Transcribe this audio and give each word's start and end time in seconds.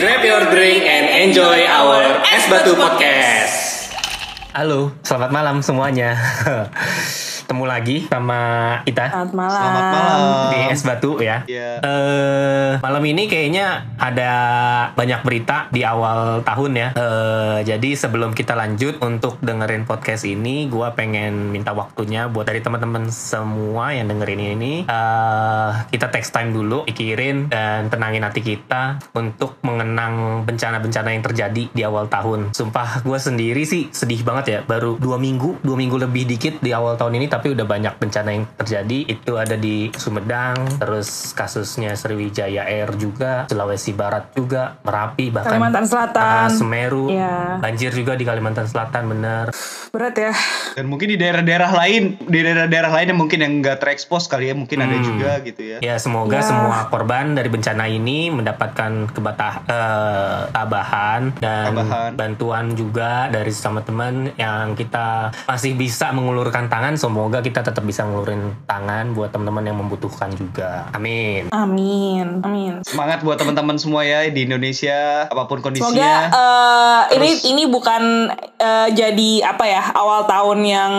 Grab 0.00 0.24
your 0.24 0.48
drink 0.48 0.80
and 0.80 1.28
enjoy 1.28 1.68
our 1.68 2.24
Es 2.24 2.48
Batu 2.48 2.72
Podcast. 2.72 3.92
Halo, 4.56 4.96
selamat 5.04 5.28
malam 5.28 5.56
semuanya. 5.60 6.16
Ketemu 7.44 7.64
lagi 7.68 7.96
sama 8.08 8.40
kita 8.88 9.12
Selamat 9.12 9.32
malam. 9.36 9.60
Selamat 9.60 9.84
malam. 9.92 10.20
di 10.48 10.60
Es 10.72 10.82
Batu 10.88 11.20
ya. 11.20 11.44
Iya. 11.44 11.84
Eh, 11.84 12.70
malam 12.80 13.04
ini 13.04 13.28
kayaknya 13.28 13.89
ada 14.00 14.32
banyak 14.96 15.20
berita 15.20 15.68
di 15.68 15.84
awal 15.84 16.40
tahun 16.40 16.72
ya. 16.72 16.88
Eh, 16.96 17.58
jadi 17.68 17.90
sebelum 17.92 18.32
kita 18.32 18.56
lanjut 18.56 18.96
untuk 19.04 19.36
dengerin 19.44 19.84
podcast 19.84 20.24
ini, 20.24 20.66
gua 20.72 20.96
pengen 20.96 21.52
minta 21.52 21.76
waktunya 21.76 22.26
buat 22.32 22.48
dari 22.48 22.64
teman-teman 22.64 23.12
semua 23.12 23.92
yang 23.92 24.08
dengerin 24.08 24.56
ini, 24.56 24.72
eh, 24.88 25.70
kita 25.92 26.08
text 26.08 26.32
time 26.32 26.56
dulu, 26.56 26.88
pikirin 26.88 27.52
dan 27.52 27.92
tenangin 27.92 28.24
hati 28.24 28.40
kita 28.40 28.98
untuk 29.12 29.60
mengenang 29.60 30.42
bencana-bencana 30.48 31.12
yang 31.12 31.24
terjadi 31.24 31.62
di 31.68 31.82
awal 31.84 32.08
tahun. 32.08 32.56
Sumpah 32.56 33.04
gue 33.04 33.18
sendiri 33.20 33.62
sih 33.68 33.92
sedih 33.92 34.24
banget 34.24 34.44
ya. 34.48 34.58
Baru 34.64 34.96
dua 34.96 35.20
minggu, 35.20 35.60
dua 35.60 35.76
minggu 35.76 36.00
lebih 36.00 36.24
dikit 36.24 36.64
di 36.64 36.72
awal 36.72 36.96
tahun 36.96 37.20
ini, 37.20 37.26
tapi 37.28 37.52
udah 37.52 37.66
banyak 37.68 37.94
bencana 38.00 38.30
yang 38.32 38.48
terjadi. 38.56 38.98
Itu 39.12 39.36
ada 39.36 39.60
di 39.60 39.92
Sumedang, 39.92 40.80
terus 40.80 41.36
kasusnya 41.36 41.92
Sriwijaya 41.92 42.64
Air 42.64 42.96
juga, 42.96 43.44
Sulawesi 43.50 43.89
Barat 43.92 44.30
juga, 44.32 44.78
Merapi 44.80 45.28
bahkan 45.28 45.52
Kalimantan 45.52 45.84
Selatan. 45.84 46.22
ah, 46.22 46.48
Semeru, 46.48 47.06
Iya. 47.08 47.58
banjir 47.58 47.90
juga 47.90 48.12
di 48.12 48.22
Kalimantan 48.22 48.64
Selatan 48.64 49.08
bener. 49.08 49.50
Berat 49.90 50.14
ya. 50.14 50.32
Dan 50.72 50.86
mungkin 50.86 51.08
di 51.08 51.16
daerah-daerah 51.16 51.70
lain, 51.72 52.14
di 52.20 52.38
daerah-daerah 52.40 52.90
lain 52.92 53.06
yang 53.08 53.18
mungkin 53.18 53.38
yang 53.38 53.52
nggak 53.58 53.78
terekspos 53.78 54.26
kali 54.26 54.46
ya, 54.46 54.54
mungkin 54.54 54.78
ada 54.78 54.92
Hmm. 54.92 55.04
juga 55.04 55.30
gitu 55.40 55.60
ya. 55.60 55.78
Ya 55.80 55.96
semoga 55.96 56.38
Ya. 56.38 56.44
semua 56.44 56.86
korban 56.86 57.32
dari 57.32 57.48
bencana 57.48 57.84
ini 57.84 58.30
mendapatkan 58.30 59.10
kebatah 59.10 59.54
eh, 59.66 60.40
tabahan 60.50 61.34
dan 61.36 61.72
Tabahan. 61.72 62.10
bantuan 62.14 62.72
juga 62.72 63.26
dari 63.28 63.50
sesama 63.50 63.80
teman 63.80 64.30
yang 64.36 64.72
kita 64.72 65.34
masih 65.44 65.74
bisa 65.74 66.10
mengulurkan 66.10 66.66
tangan. 66.66 66.94
Semoga 66.94 67.40
kita 67.40 67.60
tetap 67.60 67.82
bisa 67.82 68.04
ngulurin 68.04 68.54
tangan 68.64 69.10
buat 69.10 69.30
teman-teman 69.30 69.64
yang 69.64 69.78
membutuhkan 69.78 70.30
juga. 70.32 70.86
Amin. 70.92 71.48
Amin. 71.50 72.40
Amin. 72.40 72.72
Semangat 72.84 73.20
buat 73.20 73.36
teman-teman 73.36 73.79
semua 73.80 74.04
ya 74.04 74.28
di 74.28 74.44
Indonesia, 74.44 75.24
apa 75.24 75.44
pun 75.44 75.58
Semoga 75.58 75.72
kondisinya. 75.72 76.12
eh, 76.28 77.00
ini 77.10 77.30
Terus- 77.32 77.44
ini 77.46 77.62
bukan 77.64 78.02
eh, 78.54 78.88
jadi 78.92 79.30
apa 79.48 79.64
ya 79.64 79.82
awal 79.90 80.24
tahun 80.24 80.58
yang 80.62 80.92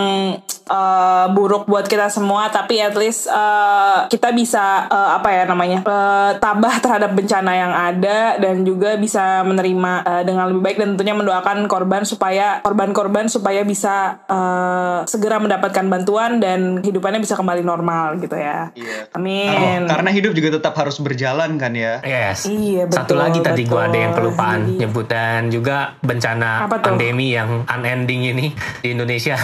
eh, 0.64 1.26
buruk 1.30 1.64
buat 1.64 1.84
kita 1.84 2.08
semua, 2.08 2.48
tapi 2.48 2.78
at 2.78 2.94
least 2.94 3.26
eh, 3.26 3.98
kita 4.06 4.30
bisa 4.30 4.86
eh, 4.86 5.10
apa 5.16 5.28
ya 5.30 5.42
namanya 5.44 5.80
eh, 5.82 6.30
tabah 6.36 6.78
terhadap 6.78 7.12
bencana 7.12 7.52
yang 7.52 7.72
ada 7.72 8.36
dan 8.36 8.62
juga 8.62 8.94
bisa 8.96 9.42
menerima 9.42 9.92
eh, 10.02 10.22
dengan 10.22 10.50
lebih 10.50 10.62
baik 10.62 10.76
dan 10.76 10.88
tentunya 10.94 11.14
mendoakan 11.14 11.66
korban 11.66 12.02
supaya 12.02 12.60
korban-korban 12.60 13.26
supaya 13.26 13.62
bisa 13.62 14.20
eh, 14.26 14.98
segera 15.06 15.38
mendapatkan 15.38 15.86
bantuan 15.86 16.38
dan 16.38 16.80
kehidupannya 16.80 17.18
bisa 17.18 17.34
kembali 17.34 17.62
normal 17.62 18.18
gitu 18.18 18.34
ya. 18.34 18.70
Iya. 18.74 19.10
Amin. 19.14 19.86
Karena 19.86 20.10
hidup 20.10 20.32
juga 20.32 20.58
tetap 20.58 20.74
harus 20.76 20.98
berjalan 20.98 21.56
kan 21.56 21.72
ya. 21.72 22.00
Yes. 22.02 22.44
Iya, 22.46 22.88
Satu 22.88 23.14
betul, 23.14 23.18
lagi 23.18 23.38
tadi 23.40 23.62
gua 23.64 23.86
ada 23.86 23.98
yang 23.98 24.12
kelupaan 24.12 24.60
Jadi- 24.66 24.78
nyebut 24.82 25.06
dan 25.06 25.48
juga 25.48 25.96
bencana 26.00 26.66
pandemi 26.80 27.32
yang 27.32 27.64
unending 27.66 28.32
ini 28.32 28.46
di 28.80 28.88
Indonesia. 28.92 29.36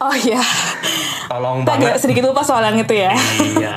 Oh 0.00 0.14
iya. 0.14 0.40
Tolong 1.24 1.64
Kita 1.64 1.72
agak 1.74 1.88
banget. 1.90 2.00
sedikit 2.00 2.22
lupa 2.28 2.42
soal 2.44 2.62
yang 2.64 2.78
itu 2.78 2.94
ya. 2.94 3.12
Iya. 3.40 3.72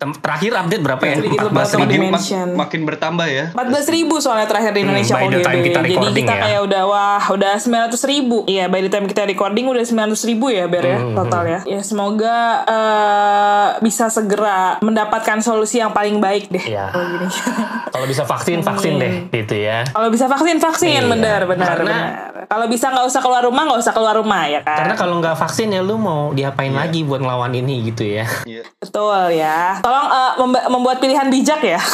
Terakhir 0.00 0.52
update 0.56 0.80
berapa 0.80 1.02
ya? 1.02 1.14
Sedikit 1.14 1.40
lupa 1.42 1.60
14 1.60 1.68
sama 1.70 1.84
ribu. 1.84 2.08
mak- 2.08 2.24
makin 2.56 2.80
bertambah 2.82 3.26
ya. 3.28 3.44
14 3.52 3.84
ribu 3.90 4.14
soalnya 4.16 4.46
terakhir 4.46 4.72
di 4.72 4.80
Indonesia 4.82 5.12
Hmm, 5.12 5.22
by 5.22 5.28
the 5.30 5.40
time 5.42 5.60
kita 5.60 5.78
Jadi 5.78 5.88
recording 5.90 6.16
kita 6.16 6.32
ya. 6.32 6.40
kayak 6.42 6.60
udah 6.62 6.82
wah 6.84 7.22
udah 7.28 7.52
900 7.54 8.00
ribu. 8.06 8.36
Iya 8.44 8.64
by 8.66 8.80
the 8.80 8.88
time 8.88 9.04
kita 9.04 9.22
recording 9.24 9.64
udah 9.66 9.84
900 9.84 10.16
ribu 10.24 10.48
ya 10.48 10.64
Ber 10.66 10.80
ya 10.82 10.98
Hmm, 10.98 11.12
total 11.14 11.42
ya. 11.46 11.60
Ya 11.68 11.80
semoga 11.82 12.36
eh, 12.64 13.68
bisa 13.80 14.08
segera 14.08 14.80
mendapatkan 14.80 15.38
solusi 15.40 15.78
yang 15.78 15.90
paling 15.90 16.16
baik 16.16 16.48
deh. 16.48 16.64
Iya. 16.66 16.88
Kalau 16.88 17.06
gini. 17.06 17.26
Kalau 17.92 18.06
bisa 18.06 18.22
vaksin, 18.22 18.58
vaksin 18.60 18.92
deh, 18.96 19.12
gitu 19.30 19.54
ya. 19.58 19.84
Kalau 19.84 20.08
bisa 20.08 20.24
vaksin 20.24 20.56
vaksin 20.56 20.96
Iya. 20.96 21.10
benar 21.10 21.40
benar 21.44 21.66
Karena- 21.70 21.84
benar. 21.84 22.46
Kalau 22.48 22.66
bisa 22.66 22.88
nggak 22.88 23.04
usah 23.04 23.20
keluar 23.20 23.42
rumah 23.42 23.62
nggak 23.64 23.80
usah 23.80 23.92
keluar 23.92 24.14
rumah 24.14 24.42
ya 24.44 24.60
kan. 24.60 24.80
Karena 24.80 24.94
kalau 24.96 25.20
nggak 25.20 25.36
vaksin 25.36 25.68
ya 25.68 25.80
lu 25.80 25.94
mau 25.94 26.32
diapain 26.32 26.68
Iya. 26.68 26.80
lagi 26.80 27.00
buat 27.02 27.20
ngelawan 27.20 27.52
ini 27.52 27.84
gitu 27.86 28.02
ya. 28.02 28.24
Iya. 28.42 28.64
Betul 28.80 29.36
ya. 29.36 29.78
Tolong 29.90 30.06
eh, 30.08 30.32
memba- 30.38 30.68
membuat 30.70 30.96
pilihan 30.98 31.26
bijak 31.26 31.60
ya. 31.60 31.80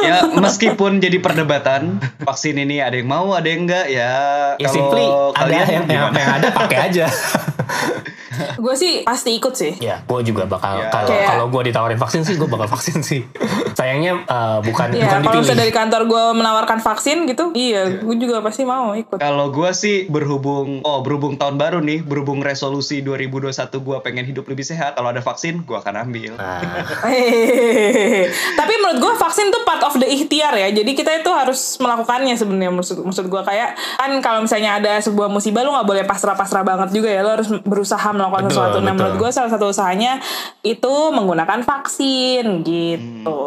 Ya 0.00 0.24
meskipun 0.26 0.96
jadi 0.96 1.20
perdebatan 1.20 2.00
vaksin 2.18 2.56
ini 2.56 2.80
ada 2.80 2.96
yang 2.96 3.06
mau 3.06 3.30
ada 3.30 3.44
yang 3.44 3.68
enggak 3.68 3.86
ya. 3.86 4.12
Ya 4.56 4.66
simply 4.66 5.04
kalau 5.04 5.30
ada 5.30 5.44
kalian 5.44 5.66
yang, 5.68 5.84
yang, 5.86 6.08
yang 6.10 6.30
ada 6.34 6.48
pakai 6.50 6.78
aja. 6.88 7.04
gue 8.56 8.74
sih 8.74 9.04
pasti 9.04 9.36
ikut 9.36 9.52
sih. 9.52 9.76
ya, 9.78 10.00
gue 10.00 10.20
juga 10.22 10.48
bakal 10.48 10.80
Ya. 10.80 10.88
kalau 10.88 11.08
Kayak- 11.10 11.28
kalau 11.28 11.46
gue 11.46 11.62
ditawarin 11.62 12.00
vaksin 12.00 12.22
sih 12.22 12.34
gue 12.34 12.48
bakal 12.48 12.64
vaksin 12.66 13.00
sih. 13.00 13.28
Sayangnya 13.70 14.16
eh, 14.18 14.58
bukan 14.62 14.88
Iya, 14.90 15.04
bukan 15.06 15.20
kalau 15.22 15.40
dipilih. 15.42 15.58
dari 15.58 15.72
kantor 15.74 16.02
gue 16.06 16.24
menawarkan 16.34 16.78
vaksin 16.78 17.24
gitu, 17.26 17.52
iya, 17.52 17.84
gue 17.94 18.16
juga 18.16 18.40
pasti 18.40 18.64
mau 18.64 18.92
ikut. 18.94 19.20
Kalau 19.20 19.46
gue 19.50 19.70
sih 19.74 20.08
berhubung, 20.08 20.80
oh 20.80 21.00
berhubung 21.00 21.36
tahun 21.36 21.56
baru 21.56 21.78
nih, 21.80 22.00
berhubung 22.02 22.40
resolusi 22.40 23.00
2021 23.00 23.52
gue 23.76 23.96
pengen 24.00 24.24
hidup 24.24 24.44
lebih 24.46 24.64
sehat. 24.64 24.96
Kalau 24.96 25.12
ada 25.12 25.20
vaksin, 25.20 25.60
gue 25.60 25.76
akan 25.76 25.94
ambil. 26.00 26.32
Nah, 26.34 26.64
Hehehe. 27.02 27.19
Tapi 28.60 28.72
menurut 28.80 28.98
gue 28.98 29.12
vaksin 29.20 29.52
tuh 29.52 29.62
part 29.62 29.82
of 29.84 29.94
the 29.98 30.08
ikhtiar 30.08 30.54
ya. 30.56 30.68
Jadi 30.72 30.92
kita 30.96 31.10
itu 31.20 31.30
harus 31.30 31.78
melakukannya 31.78 32.34
sebenarnya. 32.34 32.72
Maksud 32.72 33.04
maksud 33.04 33.26
gue 33.28 33.42
kayak 33.42 33.76
kan 33.98 34.10
kalau 34.24 34.44
misalnya 34.44 34.80
ada 34.80 34.98
sebuah 35.00 35.28
musibah 35.28 35.62
lu 35.62 35.74
nggak 35.74 35.88
boleh 35.88 36.04
pasrah-pasrah 36.08 36.64
banget 36.64 36.88
juga 36.96 37.08
ya. 37.12 37.20
Lu 37.22 37.30
harus 37.30 37.48
berusaha 37.62 38.08
melakukan 38.10 38.48
Betul, 38.48 38.54
sesuatu. 38.56 38.78
Nah 38.80 38.92
betul. 38.92 38.96
menurut 38.96 39.14
gue 39.20 39.30
salah 39.30 39.50
satu 39.52 39.70
usahanya 39.70 40.18
itu 40.64 40.94
menggunakan 41.12 41.62
vaksin 41.62 42.64
gitu. 42.64 43.42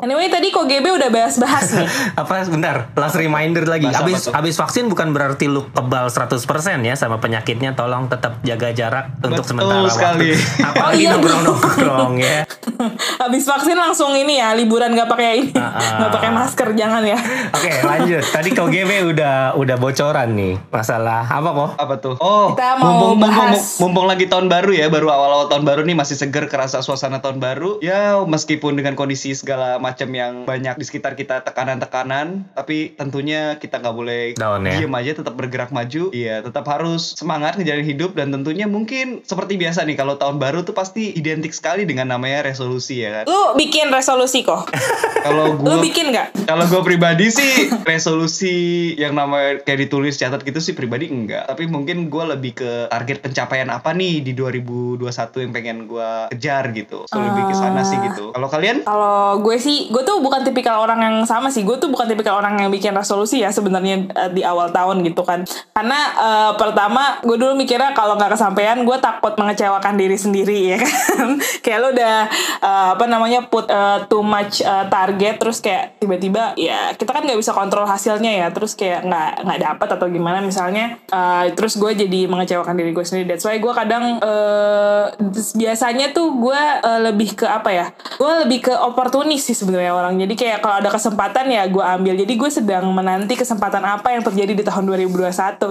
Anyway 0.00 0.26
tadi 0.26 0.48
kok 0.48 0.64
GB 0.64 0.86
udah 0.90 1.08
bahas-bahas 1.08 1.66
nih. 1.74 1.88
apa 2.20 2.40
sebentar 2.40 2.88
last 2.92 3.14
reminder 3.14 3.64
lagi 3.64 3.84
Bahasa 3.84 4.00
habis 4.00 4.16
apa 4.16 4.24
tuh? 4.24 4.32
habis 4.34 4.54
vaksin 4.56 4.84
bukan 4.86 5.08
berarti 5.10 5.44
lu 5.44 5.68
kebal 5.68 6.08
100% 6.08 6.40
ya 6.80 6.94
sama 6.94 7.16
penyakitnya 7.16 7.72
tolong 7.72 8.06
tetap 8.06 8.40
jaga 8.40 8.70
jarak 8.70 9.12
untuk 9.18 9.40
Betul 9.40 9.44
sementara 9.46 9.84
sekali. 9.86 10.32
waktu 10.34 10.62
apalagi 10.62 10.78
Oh, 10.80 10.92
iya. 10.96 11.10
nongkrong 11.12 11.42
nongkrong 11.44 12.14
ya 12.16 12.38
Habis 13.20 13.44
vaksin 13.44 13.76
langsung 13.76 14.10
ini 14.12 14.36
ya 14.36 14.52
liburan 14.52 14.90
nggak 14.90 15.04
pakai 15.06 15.30
ini, 15.38 15.52
Ah, 15.52 16.00
nggak 16.00 16.12
pakai 16.12 16.30
masker 16.32 16.68
jangan 16.72 17.04
ya. 17.04 17.18
Oke 17.50 17.68
lanjut. 17.78 18.24
Tadi 18.24 18.48
kau 18.50 18.66
GB 18.66 18.90
udah 19.06 19.52
udah 19.54 19.76
bocoran 19.76 20.32
nih 20.32 20.56
masalah 20.66 21.28
apa 21.28 21.48
kok? 21.50 21.70
Apa 21.76 21.94
tuh? 21.98 22.14
Oh, 22.16 22.50
Kita 22.50 22.80
mau 22.80 22.96
mumpung, 23.12 23.20
mumpung, 23.20 23.52
bahas. 23.52 23.76
mumpung 23.76 24.06
lagi 24.06 24.24
tahun 24.24 24.48
baru 24.48 24.72
ya, 24.72 24.88
baru 24.88 25.06
awal-awal 25.08 25.46
tahun 25.46 25.62
baru 25.62 25.80
nih 25.82 25.92
masih 25.94 26.16
seger 26.16 26.48
kerasa 26.48 26.80
suasana 26.80 27.20
tahun 27.20 27.36
baru. 27.36 27.76
Ya, 27.80 28.16
meskipun 28.18 28.72
dengan 28.74 28.94
kondisi 28.94 29.32
segala 29.32 29.76
macam 29.76 29.89
yang 29.98 30.44
banyak 30.44 30.76
di 30.76 30.84
sekitar 30.84 31.14
kita 31.14 31.42
tekanan-tekanan, 31.42 32.46
tapi 32.52 32.92
tentunya 32.92 33.56
kita 33.56 33.78
nggak 33.78 33.96
boleh 33.96 34.22
Down 34.34 34.62
ya. 34.62 34.78
diem 34.78 34.92
aja, 34.92 35.12
tetap 35.16 35.34
bergerak 35.34 35.70
maju. 35.70 36.10
Iya, 36.10 36.42
tetap 36.42 36.66
harus 36.66 37.14
semangat 37.14 37.56
ngejalanin 37.56 37.88
hidup 37.88 38.12
dan 38.12 38.30
tentunya 38.30 38.66
mungkin 38.66 39.22
seperti 39.22 39.56
biasa 39.56 39.82
nih 39.82 39.96
kalau 39.96 40.14
tahun 40.14 40.36
baru 40.36 40.62
tuh 40.62 40.72
pasti 40.72 41.10
identik 41.10 41.50
sekali 41.50 41.82
dengan 41.82 42.06
namanya 42.08 42.44
resolusi 42.44 43.00
ya 43.00 43.22
kan. 43.22 43.24
Lu 43.24 43.56
bikin 43.56 43.88
resolusi 43.88 44.42
kok. 44.42 44.68
Kalau 45.20 45.52
Lu 45.52 45.60
gue 45.76 45.84
bikin 45.84 46.10
nggak? 46.10 46.48
kalau 46.48 46.64
gue 46.64 46.80
pribadi 46.80 47.28
sih 47.28 47.68
resolusi 47.84 48.54
yang 48.96 49.14
namanya 49.14 49.60
kayak 49.60 49.86
ditulis 49.86 50.16
catat 50.16 50.40
gitu 50.40 50.58
sih 50.58 50.72
pribadi 50.72 51.06
enggak. 51.06 51.46
Tapi 51.46 51.64
mungkin 51.66 52.08
gue 52.08 52.24
lebih 52.26 52.52
ke 52.54 52.70
target 52.88 53.20
pencapaian 53.20 53.68
apa 53.68 53.92
nih 53.92 54.20
di 54.20 54.32
2021 54.34 54.98
yang 55.38 55.52
pengen 55.52 55.76
gue 55.84 56.10
kejar 56.32 56.72
gitu. 56.72 57.06
So 57.06 57.16
lebih 57.16 57.46
ke 57.46 57.54
sana 57.54 57.80
sih 57.82 57.96
gitu. 58.02 58.32
Kalau 58.32 58.48
kalian? 58.48 58.82
Kalau 58.82 59.38
gue 59.38 59.56
sih, 59.56 59.79
gue 59.88 60.02
tuh 60.04 60.20
bukan 60.20 60.44
tipikal 60.44 60.84
orang 60.84 61.00
yang 61.00 61.16
sama 61.24 61.48
sih. 61.48 61.64
Gue 61.64 61.80
tuh 61.80 61.88
bukan 61.88 62.04
tipikal 62.04 62.36
orang 62.36 62.60
yang 62.60 62.68
bikin 62.68 62.92
resolusi 62.92 63.40
ya 63.40 63.48
sebenarnya 63.48 64.10
eh, 64.12 64.30
di 64.34 64.44
awal 64.44 64.68
tahun 64.68 65.00
gitu 65.00 65.24
kan. 65.24 65.48
Karena 65.72 65.98
eh, 66.18 66.52
pertama, 66.60 67.22
gue 67.24 67.36
dulu 67.40 67.56
mikirnya 67.56 67.96
kalau 67.96 68.20
nggak 68.20 68.36
kesampaian, 68.36 68.76
gue 68.84 68.96
takut 69.00 69.32
mengecewakan 69.38 69.94
diri 69.96 70.18
sendiri 70.18 70.58
ya 70.74 70.78
kan. 70.82 71.40
kayak 71.64 71.78
lo 71.80 71.88
udah 71.94 72.16
eh, 72.60 72.88
apa 72.98 73.04
namanya 73.08 73.48
put 73.48 73.64
eh, 73.70 74.04
too 74.10 74.20
much 74.20 74.60
eh, 74.60 74.84
target, 74.90 75.40
terus 75.40 75.62
kayak 75.62 75.96
tiba-tiba 75.96 76.52
ya 76.58 76.92
kita 76.92 77.14
kan 77.14 77.22
nggak 77.24 77.38
bisa 77.38 77.54
kontrol 77.54 77.86
hasilnya 77.86 78.32
ya. 78.34 78.46
Terus 78.50 78.74
kayak 78.74 79.06
nggak 79.06 79.30
nggak 79.46 79.60
dapat 79.64 79.88
atau 79.96 80.06
gimana 80.10 80.42
misalnya. 80.42 80.98
eh, 81.06 81.44
terus 81.54 81.78
gue 81.78 81.92
jadi 81.94 82.26
mengecewakan 82.26 82.74
diri 82.74 82.90
gue 82.90 83.04
sendiri. 83.06 83.26
That's 83.30 83.46
why 83.46 83.56
gue 83.56 83.72
kadang 83.72 84.18
eh, 84.18 85.04
biasanya 85.54 86.10
tuh 86.10 86.34
gue 86.36 86.60
eh, 86.82 87.00
lebih 87.06 87.38
ke 87.38 87.46
apa 87.46 87.70
ya? 87.70 87.86
Gue 88.16 88.32
lebih 88.46 88.70
ke 88.70 88.74
oportunis 88.74 89.44
sih 89.44 89.54
sebenarnya 89.70 89.94
orang. 89.94 90.18
Jadi 90.18 90.34
kayak 90.34 90.58
kalau 90.58 90.76
ada 90.76 90.90
kesempatan 90.90 91.46
ya 91.46 91.62
gue 91.64 91.80
ambil. 91.80 92.14
Jadi 92.16 92.32
gue 92.34 92.50
sedang 92.50 92.84
menanti 92.90 93.34
kesempatan 93.34 93.80
apa 93.80 94.10
yang 94.10 94.20
terjadi 94.20 94.52
di 94.52 94.62
tahun 94.62 94.84
2021 94.84 95.30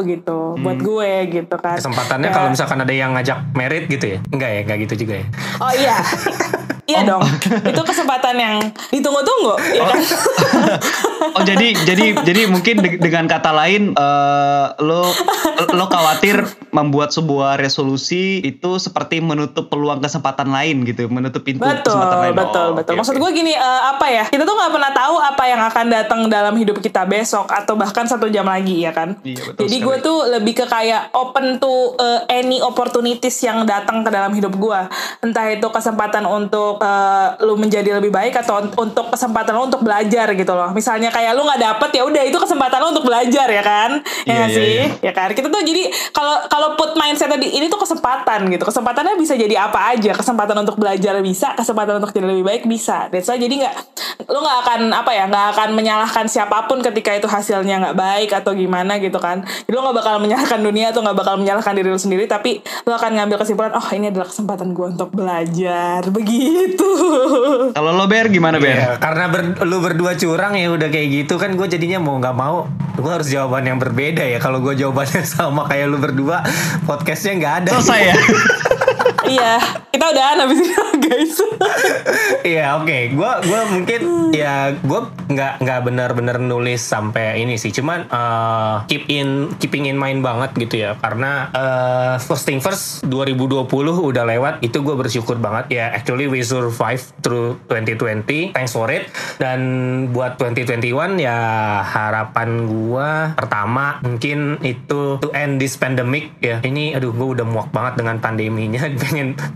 gitu 0.09 0.39
buat 0.57 0.79
gue 0.79 1.11
gitu 1.29 1.55
kan. 1.55 1.75
Kesempatannya 1.75 2.23
Kayak- 2.25 2.33
kalau 2.33 2.49
misalkan 2.49 2.79
ada 2.79 2.93
yang 2.93 3.11
ngajak 3.11 3.37
merit 3.53 3.85
gitu 3.85 4.05
ya? 4.07 4.19
Enggak 4.31 4.49
ya, 4.49 4.59
enggak 4.63 4.77
gitu 4.87 4.93
juga 5.03 5.13
ya. 5.19 5.25
Oh 5.59 5.71
iya. 5.71 5.97
Iya 6.89 6.99
Iya 6.99 7.07
dong. 7.07 7.21
Itu 7.71 7.81
kesempatan 7.83 8.35
yang 8.35 8.55
ditunggu-tunggu, 8.89 9.53
ya 9.71 9.83
kan? 9.85 10.01
Oh 11.31 11.43
jadi 11.43 11.75
jadi 11.77 12.17
jadi 12.17 12.41
mungkin 12.47 12.79
de- 12.79 12.97
dengan 12.97 13.27
kata 13.27 13.51
lain 13.51 13.93
eh, 13.93 14.65
lo 14.81 15.05
lo 15.69 15.85
khawatir 15.85 16.41
membuat 16.71 17.11
sebuah 17.11 17.57
resolusi 17.57 18.41
itu 18.41 18.77
seperti 18.77 19.19
menutup 19.19 19.69
peluang 19.69 19.99
kesempatan 19.99 20.49
lain 20.49 20.81
gitu, 20.83 21.05
menutup 21.07 21.41
pintu 21.41 21.61
Betul, 21.61 21.93
kesempatan 21.93 22.17
lain. 22.19 22.33
betul, 22.35 22.65
Oh, 22.65 22.75
betul. 22.75 22.93
oke, 22.93 22.99
Maksud 22.99 23.15
gue 23.17 23.31
gini, 23.31 23.53
eh, 23.53 23.81
apa 23.85 24.05
ya? 24.07 24.25
Kita 24.25 24.43
tuh 24.43 24.55
nggak 24.55 24.71
pernah 24.71 24.91
tahu 24.91 25.15
apa 25.17 25.43
yang 25.45 25.61
akan 25.61 25.85
datang 25.87 26.19
dalam 26.27 26.53
hidup 26.53 26.77
kita 26.77 27.05
besok 27.05 27.47
atau 27.47 27.75
bahkan 27.75 28.03
satu 28.03 28.25
jam 28.27 28.43
lagi, 28.43 28.81
ya 28.81 28.91
kan? 28.91 29.19
Iya, 29.21 29.41
betul 29.45 29.61
Jadi 29.65 29.75
gue 29.77 29.95
tuh 29.99 30.17
lebih 30.29 30.53
ke 30.55 30.65
kayak 30.65 31.13
open 31.13 31.59
to 31.59 31.69
eh, 31.95 32.21
any 32.31 32.57
opportunities 32.59 33.37
yang 33.39 33.63
datang 33.63 34.01
ke 34.01 34.09
dalam 34.09 34.31
hidup 34.31 34.53
gue. 34.53 34.79
Entah 35.21 35.45
itu 35.47 35.67
kesempatan 35.67 36.25
untuk 36.25 36.78
eh, 36.79 37.27
lu 37.41 37.53
menjadi 37.53 37.89
lebih 37.93 38.09
baik 38.09 38.33
atau 38.37 38.59
un- 38.59 38.73
untuk 38.79 39.09
kesempatan 39.09 39.51
lu 39.51 39.67
untuk 39.67 39.79
belajar 39.79 40.31
gitu 40.31 40.51
loh. 40.51 40.71
Misalnya 40.71 41.09
kayak 41.09 41.31
lu 41.31 41.43
nggak 41.43 41.59
dapet 41.59 41.89
ya 41.93 42.03
udah 42.03 42.23
itu 42.23 42.35
kesempatan 42.35 42.77
lu 42.79 42.87
untuk 42.91 43.05
belajar 43.05 43.45
ya 43.45 43.61
kan? 43.61 43.91
Ya 44.23 44.25
Iya, 44.25 44.33
nggak 44.35 44.49
iya, 44.49 44.55
sih? 44.55 44.67
iya. 44.69 44.85
ya 45.01 45.11
kan 45.11 45.29
kita 45.29 45.47
tuh 45.47 45.61
jadi 45.61 45.83
kalau 46.09 46.35
kalau 46.45 46.67
put 46.73 46.95
mindset 46.95 47.27
tadi 47.27 47.49
ini 47.49 47.67
tuh 47.67 47.79
kesempatan 47.79 48.47
gitu 48.47 48.63
kesempatannya 48.63 49.15
bisa 49.15 49.33
jadi 49.33 49.55
apa 49.59 49.89
aja 49.89 50.11
kesempatan 50.11 50.55
untuk 50.57 50.75
belajar 50.75 51.17
bisa 51.19 51.53
kesempatan 51.53 51.97
untuk 51.97 52.09
jadi 52.09 52.25
lebih 52.25 52.45
baik 52.45 52.63
bisa 52.63 53.07
that's 53.07 53.25
why 53.25 53.35
jadi 53.35 53.51
nggak 53.59 53.73
lu 54.25 54.37
nggak 54.37 54.57
akan 54.61 54.79
apa 54.91 55.11
ya 55.11 55.25
nggak 55.25 55.47
akan 55.53 55.69
menyalahkan 55.73 56.25
siapa 56.25 56.65
pun 56.65 56.79
ketika 56.79 57.11
itu 57.11 57.25
hasilnya 57.25 57.81
nggak 57.81 57.95
baik 57.95 58.29
atau 58.33 58.53
gimana 58.53 58.97
gitu 58.97 59.17
kan 59.17 59.39
jadi 59.63 59.73
lu 59.73 59.81
nggak 59.81 59.97
bakal 59.97 60.15
menyalahkan 60.17 60.59
dunia 60.59 60.85
atau 60.89 61.01
nggak 61.01 61.17
bakal 61.17 61.35
menyalahkan 61.35 61.73
diri 61.73 61.89
lu 61.89 61.97
sendiri 61.97 62.25
tapi 62.25 62.51
lu 62.83 62.91
akan 62.91 63.11
ngambil 63.15 63.37
kesimpulan 63.37 63.71
oh 63.71 63.87
ini 63.89 64.09
adalah 64.09 64.27
kesempatan 64.27 64.71
gue 64.71 64.87
untuk 64.89 65.09
belajar 65.09 66.05
begitu 66.05 66.68
Kalau 67.71 67.91
lo 67.91 68.05
Ber 68.05 68.27
gimana 68.27 68.57
Ber? 68.57 68.73
Ya, 68.73 68.89
karena 68.97 69.25
ber- 69.27 69.63
lu 69.63 69.79
berdua 69.79 70.13
curang 70.13 70.53
ya 70.53 70.69
udah 70.69 70.87
kayak 70.87 71.07
gitu 71.09 71.35
kan 71.35 71.53
gue 71.53 71.65
jadinya 71.65 71.97
mau 71.97 72.17
nggak 72.17 72.33
mau 72.33 72.67
gue 72.99 73.07
harus 73.07 73.31
jawaban 73.31 73.63
yang 73.63 73.79
berbeda 73.79 74.21
ya 74.21 74.37
kalau 74.37 74.59
gue 74.59 74.75
jawabannya 74.75 75.23
sama 75.29 75.63
kayak 75.65 75.87
lu 75.87 75.97
berdua 75.97 76.43
podcastnya 76.83 77.33
nggak 77.37 77.53
ada 77.63 77.69
Selesai 77.75 77.99
ya. 78.03 78.15
iya. 79.29 79.55
Kita 79.89 80.05
udah 80.09 80.23
habis 80.41 80.57
ini 80.61 80.73
guys. 81.05 81.37
Iya 82.45 82.79
oke, 82.81 82.97
gua 83.13 83.41
gua 83.43 83.61
mungkin 83.69 84.31
ya 84.33 84.73
gua 84.81 85.11
nggak 85.29 85.61
nggak 85.61 85.79
benar-benar 85.85 86.37
nulis 86.41 86.81
sampai 86.81 87.41
ini 87.41 87.59
sih, 87.59 87.69
cuman 87.69 88.09
eh, 88.09 88.75
keep 88.89 89.05
in 89.11 89.53
keeping 89.61 89.85
in 89.85 89.97
mind 89.99 90.25
banget 90.25 90.55
gitu 90.57 90.87
ya, 90.87 90.97
karena 90.97 91.51
eh, 91.53 92.15
first 92.21 92.47
thing 92.47 92.63
first 92.63 93.05
2020 93.05 93.69
udah 93.99 94.23
lewat, 94.25 94.53
itu 94.65 94.81
gue 94.81 94.95
bersyukur 94.95 95.37
banget. 95.37 95.65
Ya. 95.73 95.85
Actually 95.93 96.29
we 96.29 96.41
survive 96.45 97.01
through 97.21 97.59
2020, 97.67 98.55
thanks 98.55 98.73
for 98.73 98.87
it. 98.89 99.09
Dan 99.37 99.59
buat 100.15 100.39
2021 100.41 101.19
ya 101.19 101.37
harapan 101.83 102.69
gua 102.69 103.33
pertama 103.35 103.99
mungkin 104.01 104.61
itu 104.63 105.19
to 105.19 105.29
end 105.35 105.59
this 105.59 105.75
pandemic. 105.75 106.31
Ya. 106.39 106.63
Ini 106.63 106.97
aduh 106.97 107.11
gue 107.13 107.27
udah 107.39 107.45
muak 107.45 107.69
banget 107.73 107.99
dengan 107.99 108.17
pandeminya, 108.23 108.81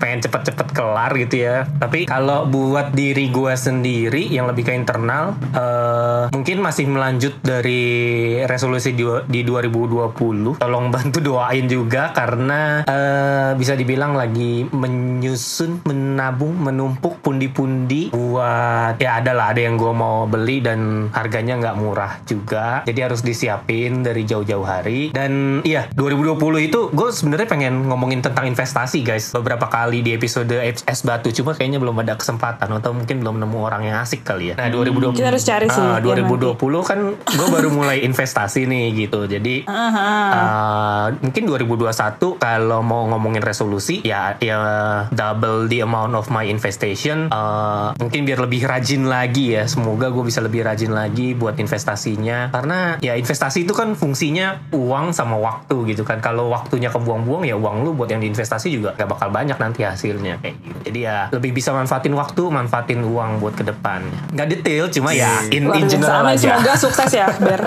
pengen 0.02 0.20
cepet-cepet 0.26 0.68
kelar 0.74 1.12
gitu 1.20 1.36
ya. 1.46 1.68
Tapi 1.80 2.10
kalau 2.10 2.50
buat 2.50 2.92
diri 2.92 3.30
gue 3.30 3.54
sendiri 3.54 4.28
yang 4.28 4.50
lebih 4.50 4.68
ke 4.68 4.74
internal, 4.74 5.38
eh, 5.54 6.24
mungkin 6.34 6.64
masih 6.64 6.90
melanjut 6.90 7.38
dari 7.46 7.84
resolusi 8.50 8.98
di, 8.98 9.06
di 9.30 9.42
2020. 9.46 10.58
Tolong 10.58 10.86
bantu 10.90 11.20
doain 11.22 11.66
juga 11.70 12.10
karena 12.12 12.84
eh, 12.84 13.52
bisa 13.54 13.78
dibilang 13.78 14.18
lagi 14.18 14.66
menyusun, 14.66 15.86
menabung, 15.86 16.58
menumpuk 16.58 17.22
pundi-pundi 17.22 18.10
buat 18.10 18.98
ya 18.98 19.22
ada 19.22 19.32
lah 19.38 19.54
ada 19.54 19.62
yang 19.62 19.78
gue 19.78 19.94
mau 19.94 20.26
beli 20.26 20.58
dan 20.66 21.14
harganya 21.14 21.62
nggak 21.62 21.78
murah 21.78 22.12
juga. 22.26 22.82
Jadi 22.90 23.00
harus 23.00 23.22
disiapin 23.22 24.02
dari 24.02 24.26
jauh-jauh 24.26 24.66
hari. 24.66 25.14
Dan 25.14 25.62
iya 25.62 25.86
2020 25.94 26.42
itu 26.66 26.90
gue 26.90 27.10
sebenarnya 27.14 27.46
pengen 27.46 27.86
ngomongin 27.86 28.26
tentang 28.26 28.50
investasi 28.50 29.06
guys. 29.06 29.30
Beberapa 29.30 29.53
kali 29.58 30.06
di 30.06 30.14
episode 30.16 30.54
es 30.64 31.02
batu 31.04 31.34
cuma 31.34 31.52
kayaknya 31.58 31.82
belum 31.82 31.98
ada 32.02 32.14
kesempatan 32.16 32.70
atau 32.70 32.92
mungkin 32.94 33.20
belum 33.26 33.42
nemu 33.42 33.58
orang 33.60 33.82
yang 33.90 33.98
asik 34.00 34.24
kali 34.24 34.54
ya. 34.54 34.56
Nah 34.56 34.70
2020 34.72 35.18
Kita 35.18 35.30
harus 35.34 35.44
cari 35.44 35.68
sih, 35.68 35.82
Ah, 35.84 36.00
ya 36.00 36.24
2020 36.24 36.58
kan 36.86 37.00
gue 37.18 37.48
baru 37.50 37.70
mulai 37.74 38.06
investasi 38.06 38.70
nih 38.70 39.08
gitu. 39.08 39.26
Jadi 39.28 39.68
uh, 39.68 41.12
mungkin 41.20 41.44
2021 41.50 42.40
kalau 42.40 42.80
mau 42.80 43.04
ngomongin 43.12 43.44
resolusi 43.44 44.00
ya 44.06 44.40
ya 44.40 44.58
double 45.12 45.68
the 45.68 45.84
amount 45.84 46.16
of 46.16 46.32
my 46.32 46.48
investation. 46.48 47.28
Uh, 47.34 47.92
mungkin 48.00 48.24
biar 48.24 48.40
lebih 48.44 48.64
rajin 48.64 49.10
lagi 49.10 49.58
ya. 49.60 49.68
Semoga 49.68 50.10
gue 50.14 50.24
bisa 50.24 50.40
lebih 50.40 50.64
rajin 50.64 50.96
lagi 50.96 51.36
buat 51.36 51.60
investasinya. 51.60 52.54
Karena 52.54 52.96
ya 53.04 53.20
investasi 53.20 53.68
itu 53.68 53.76
kan 53.76 53.98
fungsinya 53.98 54.72
uang 54.72 55.12
sama 55.12 55.36
waktu 55.36 55.92
gitu 55.92 56.08
kan. 56.08 56.24
Kalau 56.24 56.48
waktunya 56.54 56.88
kebuang-buang 56.88 57.44
ya 57.44 57.60
uang 57.60 57.84
lu 57.84 57.92
buat 57.98 58.08
yang 58.08 58.24
diinvestasi 58.24 58.72
juga 58.72 58.96
gak 58.96 59.10
bakal 59.10 59.30
banyak 59.34 59.43
nanti 59.48 59.84
hasilnya 59.84 60.40
kayak 60.40 60.56
gitu. 60.64 60.78
Jadi 60.92 61.00
ya 61.04 61.28
lebih 61.34 61.52
bisa 61.52 61.76
manfaatin 61.76 62.14
waktu, 62.16 62.44
manfaatin 62.48 63.04
uang 63.04 63.44
buat 63.44 63.54
ke 63.58 63.64
depannya. 63.68 64.32
Gak 64.32 64.48
detail 64.48 64.88
cuma 64.88 65.12
ya 65.12 65.44
in, 65.52 65.68
Luar 65.68 65.76
in 65.78 65.86
biasa. 65.86 65.94
general 65.94 66.24
aja. 66.28 66.48
semoga 66.56 66.74
sukses 66.88 67.12
ya 67.12 67.28
Ber 67.40 67.62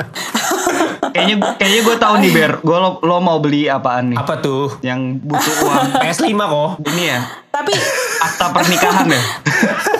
kayaknya 1.17 1.37
kayaknya 1.57 1.81
gue 1.83 1.97
tahu 1.97 2.15
nih 2.21 2.31
Ber. 2.33 2.53
Gue 2.61 2.77
lo, 2.77 2.91
lo 3.01 3.17
mau 3.25 3.39
beli 3.41 3.67
apaan 3.67 4.13
nih? 4.13 4.19
Apa 4.21 4.35
tuh? 4.41 4.77
Yang 4.85 5.25
butuh 5.25 5.55
uang. 5.65 5.87
PS5 6.05 6.37
kok. 6.37 6.71
Ini 6.93 7.05
ya. 7.09 7.21
tapi 7.49 7.73
Akta 8.21 8.53
pernikahan 8.53 9.09
ya. 9.09 9.23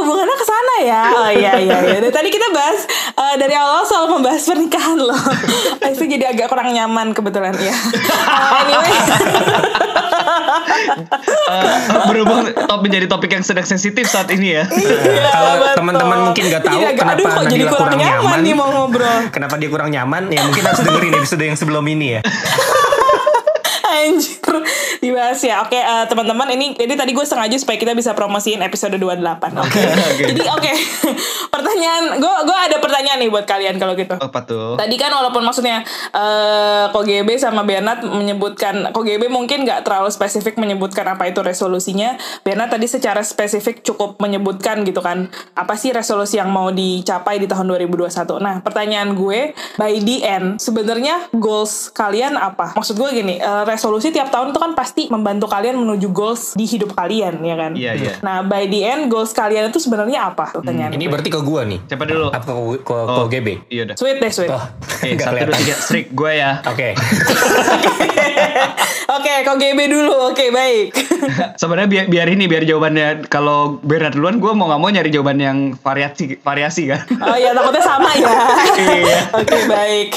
Hubungannya 0.00 0.32
ke 0.32 0.46
sana 0.46 0.74
ya. 0.80 1.02
Oh 1.12 1.28
iya 1.28 1.52
iya 1.60 1.76
iya. 1.84 1.96
Dari 2.00 2.08
tadi 2.08 2.28
kita 2.28 2.48
bahas 2.50 2.88
eh, 3.12 3.34
dari 3.36 3.52
awal 3.52 3.84
soal 3.84 4.08
membahas 4.08 4.40
pernikahan 4.42 4.96
loh. 4.96 5.20
Itu 5.92 6.04
jadi 6.04 6.32
agak 6.32 6.48
kurang 6.48 6.72
nyaman 6.72 7.12
kebetulan 7.12 7.52
ya. 7.54 7.74
Eh, 7.74 8.60
anyway, 8.64 8.92
Eh, 11.50 11.64
berhubung 12.06 12.46
top 12.54 12.80
menjadi 12.80 13.06
topik 13.06 13.30
yang 13.30 13.44
sedang 13.44 13.66
sensitif 13.66 14.06
saat 14.06 14.30
ini 14.30 14.56
ya. 14.56 14.64
Iya, 14.66 15.28
kalau 15.28 15.66
teman-teman 15.76 16.18
mungkin 16.30 16.44
nggak 16.46 16.62
tahu 16.62 16.74
Jadi 16.74 16.86
agak, 16.86 16.96
kenapa 16.96 17.18
aduh, 17.18 17.26
kok 17.28 17.44
jadi 17.46 17.64
kurang, 17.66 17.76
kurang 17.76 17.98
nyaman, 17.98 18.22
nyaman. 18.22 18.38
nih 18.40 18.54
mau 18.54 18.68
ngobrol. 18.70 19.18
Kenapa 19.30 19.54
dia 19.56 19.68
kurang 19.68 19.90
nyaman? 19.90 20.22
Ya 20.30 20.40
mungkin 20.42 20.62
harus 20.64 20.80
dengerin 20.80 21.14
episode 21.16 21.42
yang 21.42 21.58
sebelum 21.58 21.84
ini 21.84 22.18
ya. 22.18 22.20
Anjir 23.90 24.38
Dibahas 25.00 25.40
ya 25.40 25.64
Oke 25.64 25.80
eh, 25.80 26.04
teman-teman 26.06 26.48
ini 26.52 26.76
Jadi 26.76 26.92
tadi 26.94 27.10
gue 27.16 27.24
sengaja 27.24 27.56
supaya 27.56 27.80
kita 27.80 27.96
bisa 27.96 28.12
promosiin 28.12 28.60
episode 28.60 28.94
28 29.00 29.56
Oke 29.56 29.80
Jadi 30.30 30.42
oke 30.44 30.72
Pertanyaan 31.54 32.20
Gue 32.20 32.34
gue 32.44 32.58
ada 32.68 32.76
pertanyaan 32.78 33.18
nih 33.24 33.32
buat 33.32 33.48
kalian 33.48 33.80
kalau 33.80 33.96
gitu 33.96 34.14
Apa 34.20 34.44
tuh? 34.44 34.76
Tadi 34.76 34.94
kan 35.00 35.10
walaupun 35.10 35.40
maksudnya 35.40 35.82
eh 36.12 36.86
KGB 36.92 37.40
sama 37.40 37.64
Bernard 37.64 38.04
menyebutkan 38.04 38.92
KGB 38.92 39.32
mungkin 39.32 39.64
nggak 39.64 39.88
terlalu 39.88 40.12
spesifik 40.12 40.60
menyebutkan 40.60 41.06
apa 41.08 41.30
itu 41.30 41.40
resolusinya. 41.40 42.20
Bernard 42.44 42.68
tadi 42.68 42.84
secara 42.90 43.24
spesifik 43.24 43.80
cukup 43.80 44.20
menyebutkan 44.20 44.84
gitu 44.84 45.00
kan 45.00 45.32
apa 45.56 45.74
sih 45.80 45.94
resolusi 45.94 46.36
yang 46.36 46.52
mau 46.52 46.68
dicapai 46.68 47.40
di 47.40 47.48
tahun 47.48 47.72
2021. 47.72 48.10
Nah 48.42 48.60
pertanyaan 48.60 49.16
gue 49.16 49.56
by 49.80 49.92
the 50.02 50.16
end 50.26 50.60
sebenarnya 50.60 51.32
goals 51.32 51.88
kalian 51.94 52.36
apa? 52.36 52.76
Maksud 52.76 53.00
gue 53.00 53.08
gini 53.16 53.40
eh, 53.40 53.64
resolusi 53.64 54.12
tiap 54.12 54.28
tahun 54.28 54.52
itu 54.52 54.60
kan 54.60 54.72
pasti 54.76 54.89
membantu 55.08 55.46
kalian 55.46 55.76
menuju 55.76 56.08
goals 56.08 56.52
di 56.52 56.64
hidup 56.64 56.92
kalian 56.92 57.38
ya 57.40 57.54
kan? 57.54 57.72
Iya, 57.72 57.92
iya. 57.94 58.12
Nah 58.20 58.42
by 58.42 58.66
the 58.66 58.82
end 58.82 59.06
goals 59.06 59.30
kalian 59.30 59.68
itu 59.68 59.78
sebenarnya 59.78 60.28
apa? 60.28 60.52
Pertanyaan 60.52 60.90
Ini 60.90 61.04
gue. 61.04 61.10
berarti 61.10 61.28
ke 61.28 61.40
gua 61.40 61.62
nih. 61.62 61.78
Siapa 61.84 62.04
dulu? 62.04 62.26
Apa 62.28 62.46
ke, 62.46 62.52
ke, 62.78 62.94
ke 62.94 62.94
Oh, 63.12 63.26
GB? 63.26 63.48
Iya 63.66 63.82
udah. 63.84 63.94
Sweet 63.94 64.16
deh 64.18 64.30
sweet. 64.30 64.50
Oh, 64.50 64.60
Oke, 64.60 65.06
nggak 65.14 65.26
satu 65.26 65.44
dua 65.44 65.56
tiga 65.56 65.74
strik 65.76 66.06
gue 66.10 66.32
ya. 66.32 66.50
Oke. 66.64 66.88
Oke, 69.10 69.42
kau 69.42 69.56
GB 69.56 69.78
dulu. 69.86 70.14
Oke, 70.30 70.48
baik. 70.50 70.94
Sebenarnya 71.60 71.88
biar, 71.88 72.04
biar 72.06 72.26
ini 72.28 72.46
biar 72.46 72.62
jawabannya 72.62 73.26
kalau 73.26 73.76
Bernard 73.80 74.14
duluan 74.14 74.38
gue 74.38 74.52
mau 74.52 74.66
nggak 74.66 74.80
mau 74.80 74.88
nyari 74.88 75.10
jawaban 75.10 75.36
yang 75.36 75.58
variasi 75.76 76.38
variasi 76.38 76.88
kan. 76.88 77.02
Oh 77.20 77.34
iya, 77.34 77.50
takutnya 77.52 77.82
sama 77.82 78.10
ya. 78.14 78.30
Iya. 78.78 79.18
Oke, 79.34 79.56
baik. 79.66 80.10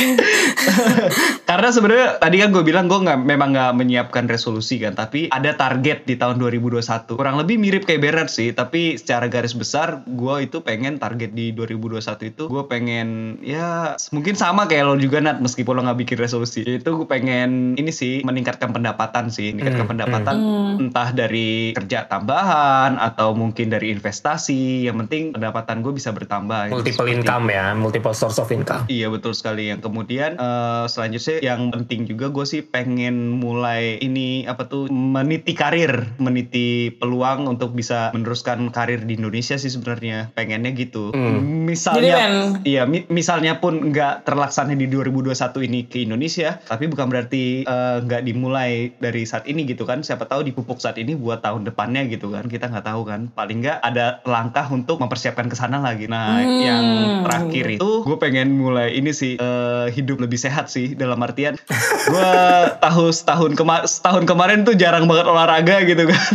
Karena 1.44 1.68
sebenarnya 1.70 2.08
tadi 2.18 2.36
kan 2.38 2.50
gue 2.50 2.64
bilang 2.64 2.86
gue 2.86 3.00
nggak 3.00 3.20
memang 3.20 3.50
nggak 3.52 3.72
menyiapkan 3.76 4.26
resolusi 4.26 4.63
kan, 4.64 4.94
tapi 4.94 5.28
ada 5.30 5.52
target 5.54 6.06
di 6.06 6.16
tahun 6.16 6.40
2021. 6.40 7.16
Kurang 7.16 7.38
lebih 7.40 7.56
mirip 7.58 7.84
kayak 7.84 8.02
Bernard 8.02 8.30
sih, 8.30 8.52
tapi 8.52 8.96
secara 8.96 9.28
garis 9.28 9.54
besar 9.54 10.04
gue 10.06 10.36
itu 10.44 10.60
pengen 10.60 10.98
target 10.98 11.32
di 11.32 11.52
2021 11.52 12.04
itu 12.24 12.44
gue 12.48 12.64
pengen 12.66 13.38
ya 13.42 13.96
mungkin 14.12 14.34
sama 14.34 14.66
kayak 14.66 14.84
lo 14.86 14.96
juga 14.96 15.20
Nat 15.20 15.40
meskipun 15.40 15.80
lo 15.80 15.82
nggak 15.88 16.00
bikin 16.04 16.18
resolusi. 16.20 16.62
Itu 16.64 16.96
gue 16.96 17.08
pengen 17.08 17.74
ini 17.76 17.92
sih 17.92 18.22
meningkatkan 18.24 18.72
pendapatan 18.72 19.30
sih, 19.30 19.54
meningkatkan 19.54 19.82
Hmm, 19.84 19.92
pendapatan 19.92 20.36
entah 20.80 21.10
dari 21.12 21.74
kerja 21.76 22.08
tambahan 22.08 22.96
atau 22.98 23.36
mungkin 23.36 23.70
dari 23.70 23.92
investasi. 23.92 24.88
Yang 24.88 24.96
penting 25.06 25.24
pendapatan 25.36 25.82
gue 25.82 25.94
bisa 25.94 26.10
bertambah. 26.12 26.70
gitu. 26.70 26.76
Multiple 26.80 27.08
Seperti 27.08 27.20
income 27.20 27.46
ya, 27.50 27.66
multiple 27.76 28.16
source 28.16 28.40
of 28.40 28.50
income. 28.50 28.84
Iya 28.88 29.08
betul 29.10 29.34
sekali. 29.36 29.70
Yang 29.70 29.88
kemudian 29.90 30.38
eh, 30.38 30.86
selanjutnya 30.88 31.38
yang 31.42 31.72
penting 31.72 32.06
juga 32.08 32.30
gue 32.30 32.46
sih 32.46 32.62
pengen 32.64 33.40
mulai 33.40 33.98
ini 34.00 34.46
apa 34.54 34.64
tuh 34.64 34.86
meniti 34.88 35.54
karir, 35.54 36.14
meniti 36.18 36.64
peluang 36.92 37.46
untuk 37.48 37.74
bisa 37.74 38.10
meneruskan 38.12 38.70
karir 38.70 39.02
di 39.02 39.16
Indonesia 39.16 39.56
sih 39.56 39.68
sebenarnya. 39.68 40.30
Pengennya 40.32 40.72
gitu. 40.72 41.10
Hmm. 41.10 41.66
Misalnya 41.66 42.16
Jadi, 42.16 42.22
Iya, 42.66 42.84
mi- 42.86 43.10
misalnya 43.10 43.58
pun 43.58 43.90
nggak 43.90 44.24
terlaksana 44.24 44.74
di 44.74 44.86
2021 44.86 45.34
ini 45.64 45.84
ke 45.84 46.02
Indonesia, 46.02 46.62
tapi 46.62 46.86
bukan 46.86 47.08
berarti 47.08 47.64
eh, 47.64 47.98
nggak 48.00 48.22
dimulai 48.24 48.72
dari 48.96 49.24
saat 49.24 49.46
ini 49.46 49.66
gitu 49.66 49.84
kan. 49.84 50.00
Siapa 50.00 50.24
tahu 50.24 50.44
dipupuk 50.44 50.78
saat 50.78 50.96
ini 50.96 51.14
buat 51.14 51.42
tahun 51.42 51.64
depannya 51.64 52.06
gitu 52.08 52.30
kan. 52.30 52.46
Kita 52.46 52.68
nggak 52.68 52.86
tahu 52.86 53.02
kan. 53.04 53.28
Paling 53.30 53.58
nggak 53.60 53.80
ada 53.82 54.22
langkah 54.24 54.68
untuk 54.68 55.00
mempersiapkan 55.00 55.48
ke 55.48 55.56
sana 55.56 55.80
lagi. 55.80 56.06
Nah, 56.06 56.36
Hmm. 56.36 56.60
yang 56.60 56.86
terakhir 57.24 57.66
itu 57.74 57.92
gue 58.04 58.18
pengen 58.18 58.54
mulai 58.54 58.92
ini 58.92 59.10
sih 59.10 59.34
eh, 59.36 59.88
hidup 59.90 60.20
lebih 60.20 60.36
sehat 60.36 60.68
sih 60.68 60.94
dalam 60.94 61.18
artian 61.18 61.56
gue 62.12 62.32
tahun 62.78 63.12
setahun 63.12 63.52
kema 63.54 63.86
setahun 63.86 64.24
kemarin 64.24 64.43
tuh 64.64 64.76
jarang 64.76 65.06
banget 65.06 65.26
olahraga 65.26 65.84
gitu 65.84 66.04
kan. 66.06 66.24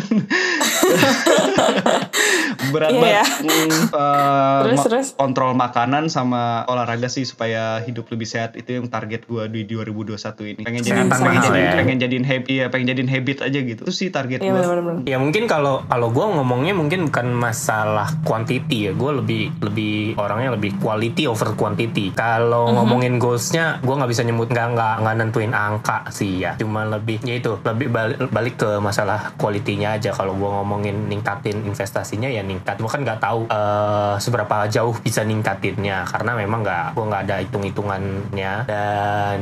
Berat 2.68 2.90
Iya. 2.90 3.00
banget. 3.24 3.26
Mm, 3.40 3.70
eh, 3.88 4.58
Terus, 4.60 4.76
ma- 4.76 4.84
terus? 4.84 5.06
kontrol 5.14 5.52
makanan 5.54 6.04
sama 6.08 6.42
olahraga 6.66 7.08
sih 7.08 7.24
supaya 7.24 7.80
hidup 7.80 8.08
lebih 8.08 8.26
sehat 8.26 8.54
itu 8.54 8.76
yang 8.76 8.86
target 8.86 9.24
gua 9.24 9.48
di 9.48 9.64
2021 9.64 10.44
ini. 10.46 10.62
Pengen 10.62 10.82
jadi 10.82 11.00
pengen, 11.02 11.40
jadi, 11.40 11.58
ya. 11.58 11.72
pengen 11.74 11.96
jadiin 11.98 12.26
habit, 12.26 12.48
ya 12.50 12.66
pengen 12.68 12.86
jadiin 12.86 13.08
habit 13.08 13.38
aja 13.40 13.58
gitu. 13.58 13.80
Itu 13.82 13.94
sih 13.94 14.08
target 14.10 14.42
Iya 14.42 14.52
gua. 14.52 14.60
benar-benar. 14.62 15.00
Ya 15.06 15.16
mungkin 15.16 15.48
kalau 15.48 15.80
kalau 15.86 16.08
gue 16.10 16.26
ngomongnya 16.26 16.74
mungkin 16.74 17.08
bukan 17.08 17.32
masalah 17.32 18.12
quantity 18.22 18.78
ya, 18.84 18.92
gue 18.92 19.10
lebih 19.14 19.42
lebih 19.62 19.96
orangnya 20.16 20.52
lebih 20.52 20.76
quality 20.76 21.24
over 21.24 21.54
quantity. 21.54 22.12
Kalau 22.12 22.68
ngomongin 22.70 23.16
goalsnya, 23.16 23.80
gue 23.80 23.94
nggak 23.94 24.10
bisa 24.10 24.22
nyebut 24.22 24.48
nggak 24.48 24.76
nggak 24.76 24.94
nggak 25.00 25.14
nentuin 25.16 25.52
angka 25.52 26.04
sih 26.10 26.44
ya. 26.44 26.52
Cuma 26.60 26.84
lebih 26.84 27.16
ya 27.22 27.34
itu 27.34 27.56
lebih 27.58 27.88
balik, 27.98 28.18
balik 28.30 28.54
ke 28.60 28.70
masalah 28.78 29.34
quality-nya 29.34 29.98
aja. 29.98 30.10
Kalau 30.14 30.38
gue 30.38 30.46
ngomongin 30.46 31.10
ningkatin 31.10 31.66
investasinya 31.66 32.30
ya 32.30 32.46
ningkat. 32.46 32.78
Gue 32.78 32.90
kan 32.90 33.02
nggak 33.02 33.20
tahu 33.20 33.40
eh, 33.50 34.14
seberapa 34.22 34.70
jauh 34.70 34.94
bisa 35.02 35.26
ningkatinnya. 35.26 36.06
Karena 36.06 36.38
memang 36.38 36.62
nggak 36.62 36.86
gue 36.94 37.04
nggak 37.04 37.22
ada 37.26 37.36
hitung-hitungannya. 37.42 38.52
Dan 38.68 39.38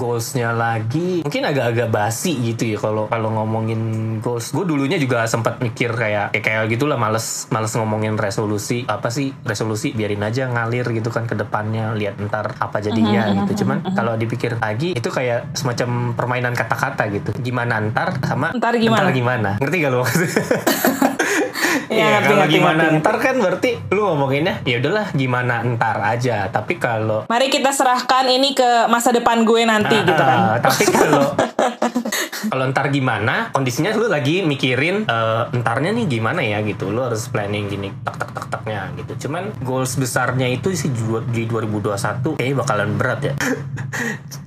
goalsnya 0.00 0.54
lagi 0.54 1.22
mungkin 1.22 1.44
agak-agak 1.44 1.88
basi 1.92 2.32
gitu 2.40 2.74
ya 2.74 2.78
kalau 2.80 3.04
kalau 3.10 3.28
ngomongin 3.34 3.80
goals. 4.24 4.50
Gue 4.54 4.64
dulunya 4.64 4.96
juga 4.96 5.28
sempat 5.28 5.60
mikir 5.60 5.92
kayak 5.92 6.32
kayak, 6.32 6.44
kayak 6.44 6.64
gitulah 6.72 6.96
males 6.96 7.46
males 7.52 7.72
ngomongin 7.76 8.16
resolusi. 8.16 8.84
Apa 8.88 9.12
sih 9.12 9.34
resolusi? 9.44 9.92
Biarin 9.92 10.24
aja 10.24 10.48
ngalir 10.48 10.86
gitu 10.94 11.12
kan 11.12 11.28
ke 11.28 11.34
depannya. 11.36 11.92
Lihat 11.94 12.20
ntar 12.28 12.56
apa 12.58 12.80
jadinya 12.80 13.44
gitu. 13.44 13.64
cuman 13.64 13.82
kalau 13.94 14.14
dipikir 14.14 14.56
lagi 14.58 14.94
itu 14.94 15.08
kayak 15.10 15.52
semacam 15.56 16.14
permainan 16.14 16.54
kata-kata 16.54 17.08
gitu. 17.12 17.30
Gimana 17.38 17.87
ntar 17.90 18.08
sama 18.22 18.52
Ntar 18.54 18.74
gimana? 18.76 19.08
gimana 19.10 19.50
ngerti 19.58 19.76
gak 19.80 19.90
lu 19.92 19.98
maksudnya 20.04 20.28
Iya, 21.88 22.04
ngerti, 22.14 22.26
kalau 22.26 22.38
ngerti, 22.38 22.54
gimana 22.54 22.82
ngerti, 22.82 22.98
ntar 22.98 23.16
kan 23.18 23.34
berarti 23.36 23.70
lu 23.90 24.00
ngomonginnya 24.02 24.54
ya 24.62 24.76
udahlah 24.78 25.06
gimana 25.12 25.54
ntar 25.68 25.96
aja. 26.02 26.48
Tapi 26.48 26.76
kalau 26.76 27.24
Mari 27.24 27.48
kita 27.48 27.70
serahkan 27.70 28.24
ini 28.26 28.52
ke 28.52 28.86
masa 28.86 29.10
depan 29.10 29.42
gue 29.42 29.62
nanti 29.62 29.94
Ah, 29.94 30.02
gitu 30.02 30.12
kan. 30.18 30.38
ah, 30.46 30.56
tapi 30.58 30.82
kalau 30.94 31.24
kalau 32.48 32.64
ntar 32.66 32.88
gimana 32.88 33.50
kondisinya 33.50 33.90
lu 33.92 34.06
lagi 34.06 34.40
mikirin 34.42 35.04
eh, 35.04 35.42
entarnya 35.52 35.90
nih 35.92 36.06
gimana 36.08 36.40
ya? 36.40 36.60
Gitu. 36.60 36.88
Lu 36.88 37.02
harus 37.02 37.26
planning 37.26 37.66
gini 37.66 37.88
tak 38.02 38.16
tak 38.16 38.30
tak 38.32 38.46
taknya 38.48 38.88
gitu. 38.94 39.26
Cuman 39.26 39.50
goals 39.60 39.94
besarnya 39.94 40.46
itu 40.46 40.70
sih 40.72 40.88
di 41.28 41.44
2021 41.44 42.36
kayaknya 42.36 42.56
bakalan 42.56 42.90
berat 42.94 43.20
ya. 43.22 43.34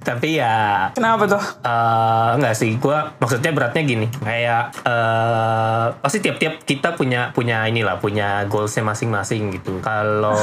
Tapi 0.01 0.33
ya 0.33 0.89
Kenapa 0.91 1.27
tuh? 1.27 1.43
eh 1.61 2.29
enggak 2.35 2.55
sih. 2.55 2.73
Gua 2.77 3.11
maksudnya 3.17 3.51
beratnya 3.51 3.83
gini. 3.83 4.07
Kayak 4.15 4.73
eh 4.81 5.85
pasti 5.99 6.17
tiap-tiap 6.19 6.63
kita 6.63 6.93
punya 6.93 7.10
punya 7.29 7.63
inilah 7.63 7.97
punya 7.97 8.43
goalsnya 8.45 8.83
masing-masing 8.83 9.51
gitu 9.51 9.77
kalau 9.79 10.35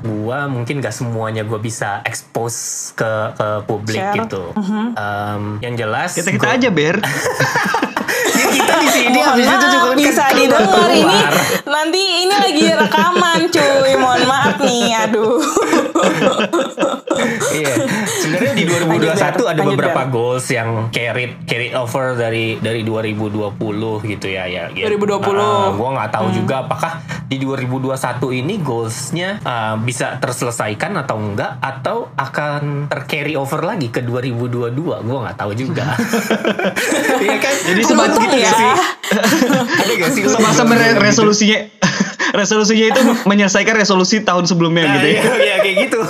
gua 0.00 0.46
mungkin 0.46 0.78
gak 0.78 0.92
semuanya 0.92 1.42
gua 1.42 1.58
bisa 1.58 2.02
expose 2.02 2.58
ke 2.92 3.06
ke 3.32 3.48
publik 3.64 3.98
Share. 3.98 4.16
gitu 4.18 4.42
Em, 4.92 5.42
yang 5.60 5.74
jelas 5.74 6.12
Kita 6.12 6.30
kita 6.30 6.42
gua- 6.44 6.56
aja 6.56 6.68
ber. 6.68 6.96
Ya, 8.30 8.46
kita 8.46 8.74
di 8.76 8.86
sini 8.88 9.18
Mohon 9.18 9.28
habis 9.34 9.46
itu 9.48 9.66
juga 9.68 9.88
bisa 9.96 10.24
keluar- 10.24 10.62
didengar 10.62 10.90
ini. 10.92 11.18
Nanti 11.66 12.02
ini 12.22 12.34
lagi 12.36 12.64
rekaman 12.72 13.40
cuy. 13.48 13.92
Mohon 13.96 14.22
maaf 14.24 14.56
nih. 14.60 14.82
Aduh. 14.96 15.42
Iya. 17.50 17.74
Sebenarnya 18.28 18.52
di 18.52 18.64
2021 18.64 19.00
Lanjut, 19.00 19.16
Ber. 19.16 19.48
ada 19.48 19.62
beberapa 19.64 20.00
Ber. 20.00 20.10
goals 20.10 20.46
yang 20.46 20.68
carried 20.88 21.32
carried 21.42 21.72
over 21.72 22.12
dari 22.14 22.56
dari 22.58 22.80
2020 22.82 23.56
gitu 24.06 24.26
ya 24.26 24.44
ya. 24.44 24.68
ya. 24.70 24.84
2020. 24.86 25.16
Uh, 25.32 25.72
gua 25.72 25.88
nggak 25.94 26.08
Hmm. 26.08 26.14
tahu 26.14 26.28
juga 26.34 26.54
apakah 26.62 26.92
di 27.24 27.36
2021 27.38 27.94
ini 28.34 28.54
goalsnya 28.58 29.28
uh, 29.38 29.76
bisa 29.76 30.16
terselesaikan 30.16 30.92
atau 30.98 31.16
enggak 31.16 31.56
atau 31.58 32.08
akan 32.14 32.86
tercarry 32.86 33.34
over 33.34 33.62
lagi 33.62 33.88
ke 33.88 34.00
2022. 34.00 34.72
Gua 35.00 35.18
nggak 35.24 35.36
tahu 35.36 35.52
juga. 35.54 35.92
Iya 37.18 37.36
kan? 37.36 37.54
Jadi 37.64 37.80
semacam 37.82 38.20
gitu 38.20 38.36
ya. 38.36 38.44
gak 38.44 38.54
sih? 38.54 38.70
Ada 39.82 39.92
gak 39.94 40.10
sih 40.10 40.22
2022? 40.22 41.00
resolusinya 41.00 41.58
resolusinya 42.38 42.86
itu 42.88 43.00
menyelesaikan 43.24 43.74
resolusi 43.74 44.20
tahun 44.20 44.44
sebelumnya 44.44 44.84
Nah, 44.84 44.94
gitu 44.94 45.06
ya. 45.08 45.20
iya, 45.20 45.34
iya, 45.36 45.56
kayak 45.58 45.76
gitu. 45.88 46.00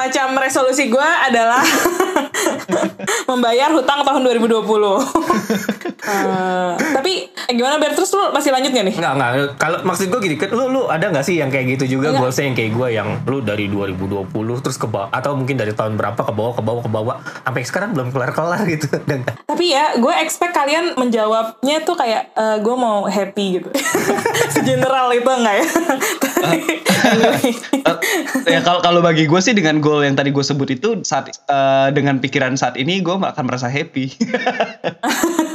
Semacam 0.00 0.40
resolusi 0.40 0.88
gue 0.88 1.08
adalah 1.28 1.60
membayar 3.30 3.70
hutang 3.72 4.02
tahun 4.02 4.22
2020. 4.26 4.60
Eh, 6.00 6.72
tapi 6.96 7.28
eh, 7.28 7.54
gimana 7.54 7.76
Ber? 7.76 7.92
Terus 7.92 8.08
lu 8.16 8.32
masih 8.32 8.50
lanjut 8.50 8.72
gak 8.72 8.88
nih? 8.88 8.94
Enggak, 8.96 9.14
enggak. 9.20 9.32
Kalau 9.60 9.78
maksud 9.84 10.08
gue 10.08 10.20
gini, 10.24 10.36
kan 10.40 10.48
lu 10.48 10.72
lu 10.72 10.82
ada 10.88 11.12
nggak 11.12 11.22
sih 11.22 11.36
yang 11.36 11.52
kayak 11.52 11.76
gitu 11.76 12.00
juga 12.00 12.10
Enggak. 12.10 12.24
goalsnya 12.24 12.44
yang 12.48 12.56
kayak 12.56 12.72
gue 12.72 12.88
yang 12.88 13.08
lu 13.28 13.38
dari 13.44 13.68
2020 13.68 14.32
terus 14.64 14.80
ke 14.80 14.88
bawah 14.88 15.12
atau 15.12 15.36
mungkin 15.36 15.60
dari 15.60 15.76
tahun 15.76 16.00
berapa 16.00 16.16
ke 16.16 16.32
bawah 16.32 16.52
ke 16.56 16.62
bawah 16.64 16.82
ke 16.82 16.90
bawah 16.90 17.16
sampai 17.20 17.62
sekarang 17.68 17.90
belum 17.92 18.08
kelar-kelar 18.16 18.64
gitu. 18.64 18.88
Tapi 19.52 19.64
ya, 19.70 20.00
gue 20.00 20.14
expect 20.24 20.56
kalian 20.56 20.96
menjawabnya 20.96 21.84
tuh 21.84 21.94
kayak 22.00 22.32
gue 22.64 22.76
mau 22.80 23.04
happy 23.04 23.60
gitu. 23.60 23.68
General 24.66 25.12
itu 25.12 25.30
enggak 25.30 25.54
ya? 25.60 25.66
Eh, 28.46 28.52
ya 28.56 28.60
kalau 28.64 28.80
kalau 28.80 29.00
bagi 29.00 29.24
gue 29.26 29.40
sih 29.40 29.54
dengan 29.56 29.80
goal 29.80 30.04
yang 30.04 30.16
tadi 30.16 30.32
gue 30.32 30.44
sebut 30.44 30.68
itu 30.72 31.00
saat 31.04 31.30
eh, 31.32 31.88
dengan 31.92 32.18
pikiran 32.20 32.56
saat 32.60 32.76
ini 32.76 33.00
gue 33.00 33.16
akan 33.16 33.44
merasa 33.48 33.72
happy. 33.72 34.12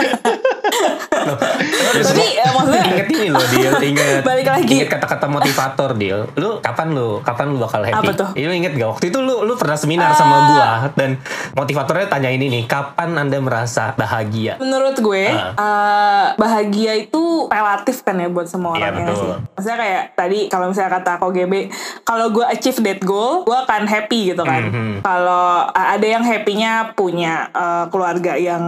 Tapi 1.38 2.26
eh, 2.36 2.50
maksudnya 2.50 2.84
inget 2.88 3.08
ini 3.10 3.28
loh 3.30 3.46
Dil, 3.46 3.74
inget 3.86 4.22
Balik 4.22 4.48
lagi. 4.48 4.72
inget 4.72 4.90
kata-kata 4.90 5.26
motivator 5.26 5.90
Dil. 5.94 6.20
Lu 6.34 6.60
kapan 6.60 6.92
lu 6.92 7.20
kapan 7.22 7.46
lu 7.48 7.58
bakal 7.58 7.82
happy? 7.82 7.98
Apa 7.98 8.12
tuh? 8.14 8.30
Lu 8.34 8.52
inget 8.52 8.74
gak 8.74 8.90
waktu 8.92 9.06
itu 9.08 9.20
lu 9.20 9.42
lu 9.42 9.54
pernah 9.56 9.76
seminar 9.76 10.12
sama 10.14 10.36
gua 10.48 10.68
dan 10.94 11.18
motivatornya 11.52 12.08
tanya 12.08 12.30
ini 12.30 12.48
nih, 12.50 12.64
kapan 12.66 13.16
Anda 13.16 13.38
merasa 13.38 13.92
bahagia? 13.94 14.58
menurut 14.58 14.98
gue 14.98 15.26
Ah. 15.28 15.52
eh, 15.54 16.26
bahagia 16.36 16.94
itu 16.98 17.24
relatif 17.46 18.02
kan 18.02 18.16
ya 18.16 18.28
buat 18.28 18.46
semua 18.46 18.74
Iya, 18.74 18.90
orang 18.90 19.04
ya 19.04 19.14
sih. 19.14 19.30
Maksudnya 19.52 19.78
kayak 19.78 20.04
tadi 20.14 20.40
kalau 20.48 20.66
misalnya 20.68 20.92
kata 20.94 21.12
KGB, 21.18 21.54
kalau 22.02 22.30
gue 22.30 22.46
achieve 22.46 22.80
that 22.82 23.02
goal, 23.02 23.44
gue 23.44 23.58
akan 23.58 23.84
happy 23.86 24.32
gitu 24.32 24.42
kan. 24.42 24.64
Mhm. 24.66 24.94
Kalau 25.02 25.48
uh, 25.66 25.88
ada 25.88 26.06
yang 26.06 26.22
happynya 26.22 26.74
punya 26.94 27.50
uh, 27.52 27.86
keluarga 27.88 28.36
yang 28.36 28.64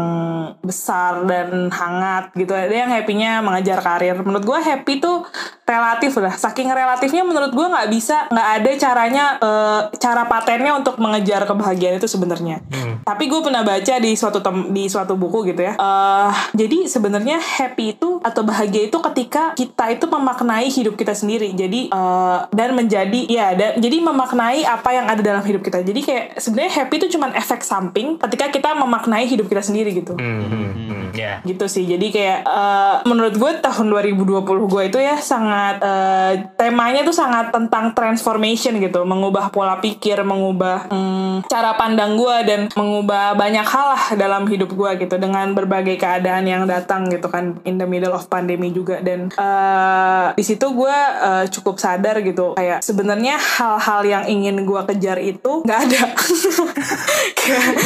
besar 0.59 1.23
dan 1.23 1.69
hangat 1.69 2.33
gitu, 2.33 2.53
ada 2.57 2.73
yang 2.73 2.89
happynya 2.89 3.39
mengejar 3.39 3.79
karir. 3.79 4.17
Menurut 4.17 4.43
gue 4.43 4.59
happy 4.59 4.97
tuh 4.97 5.21
relatif 5.63 6.17
lah. 6.17 6.33
Saking 6.33 6.73
relatifnya 6.73 7.21
menurut 7.21 7.53
gue 7.53 7.67
nggak 7.67 7.87
bisa, 7.87 8.25
nggak 8.27 8.47
ada 8.57 8.71
caranya, 8.75 9.23
uh, 9.37 9.81
cara 9.93 10.25
patennya 10.25 10.73
untuk 10.73 10.97
mengejar 10.97 11.45
kebahagiaan 11.45 12.01
itu 12.01 12.09
sebenarnya. 12.09 12.65
Hmm. 12.73 13.01
Tapi 13.05 13.23
gue 13.25 13.39
pernah 13.39 13.61
baca 13.61 13.93
di 13.97 14.11
suatu 14.13 14.41
tem- 14.41 14.69
di 14.71 14.89
suatu 14.89 15.15
buku 15.15 15.53
gitu 15.53 15.61
ya. 15.61 15.77
Eh, 15.77 16.31
jadi 16.57 16.89
sebenarnya 16.89 17.37
happy 17.39 17.95
itu 17.95 18.19
atau 18.19 18.41
bahagia 18.43 18.89
itu 18.89 18.97
ketika 19.11 19.53
kita 19.53 19.93
itu 19.93 20.05
memaknai 20.05 20.67
hidup 20.67 20.97
kita 20.97 21.13
sendiri. 21.13 21.53
Jadi 21.53 21.87
eh, 21.87 22.37
dan 22.51 22.69
menjadi 22.73 23.21
ya 23.27 23.53
dan 23.53 23.79
jadi 23.79 23.97
memaknai 24.01 24.65
apa 24.65 24.89
yang 24.91 25.05
ada 25.07 25.21
dalam 25.21 25.43
hidup 25.43 25.63
kita. 25.63 25.83
Jadi 25.83 25.99
kayak 26.03 26.25
sebenarnya 26.39 26.71
happy 26.83 26.95
itu 26.97 27.07
cuma 27.13 27.29
efek 27.31 27.61
samping 27.61 28.17
ketika 28.17 28.49
kita 28.49 28.69
memaknai 28.73 29.27
hidup 29.27 29.45
kita 29.45 29.61
sendiri 29.61 29.91
gitu 29.93 30.15
Hmm, 30.17 30.41
hmm, 30.47 30.69
hmm, 30.73 31.05
ya. 31.13 31.43
gitu 31.43 31.67
sih 31.67 31.83
jadi 31.83 32.07
kayak 32.09 32.39
eh, 32.47 32.95
menurut 33.03 33.35
gue 33.35 33.51
tahun 33.59 33.87
2020 33.91 34.71
gue 34.71 34.83
itu 34.87 34.99
ya 34.99 35.19
sangat 35.19 35.83
eh, 35.83 36.33
temanya 36.55 37.03
tuh 37.03 37.15
sangat 37.15 37.51
tentang 37.51 37.91
transformation 37.91 38.79
gitu. 38.79 39.03
Mengubah 39.03 39.51
pola 39.51 39.77
pikir 39.83 40.23
mengubah 40.23 40.87
hmm, 40.87 41.51
cara 41.51 41.75
pandang 41.75 42.15
gue 42.15 42.35
dan 42.47 42.61
mengubah 42.73 43.35
banyak 43.35 43.67
hal 43.67 43.87
lah 43.95 44.03
dalam 44.15 44.47
hidup 44.47 44.71
gue 44.71 44.91
gitu. 45.07 45.15
Dengan 45.19 45.51
berbagai 45.51 45.99
keadaan 45.99 46.47
yang 46.47 46.63
datang 46.65 47.11
gitu 47.11 47.27
kan 47.27 47.59
in 47.67 47.75
the 47.75 47.87
middle 47.87 48.15
of 48.15 48.25
pandemi 48.31 48.71
juga. 48.71 49.03
Dan 49.03 49.29
eh, 49.31 50.27
di 50.33 50.43
situ 50.43 50.71
gue 50.71 50.97
eh, 51.23 51.45
cukup 51.51 51.77
sadar 51.77 52.23
gitu. 52.23 52.55
Kayak 52.55 52.81
sebenarnya 52.81 53.35
hal-hal 53.37 54.01
yang 54.07 54.23
ingin 54.25 54.63
gue 54.63 54.81
kejar 54.95 55.19
itu 55.19 55.63
nggak 55.67 55.79
ada. 55.87 56.01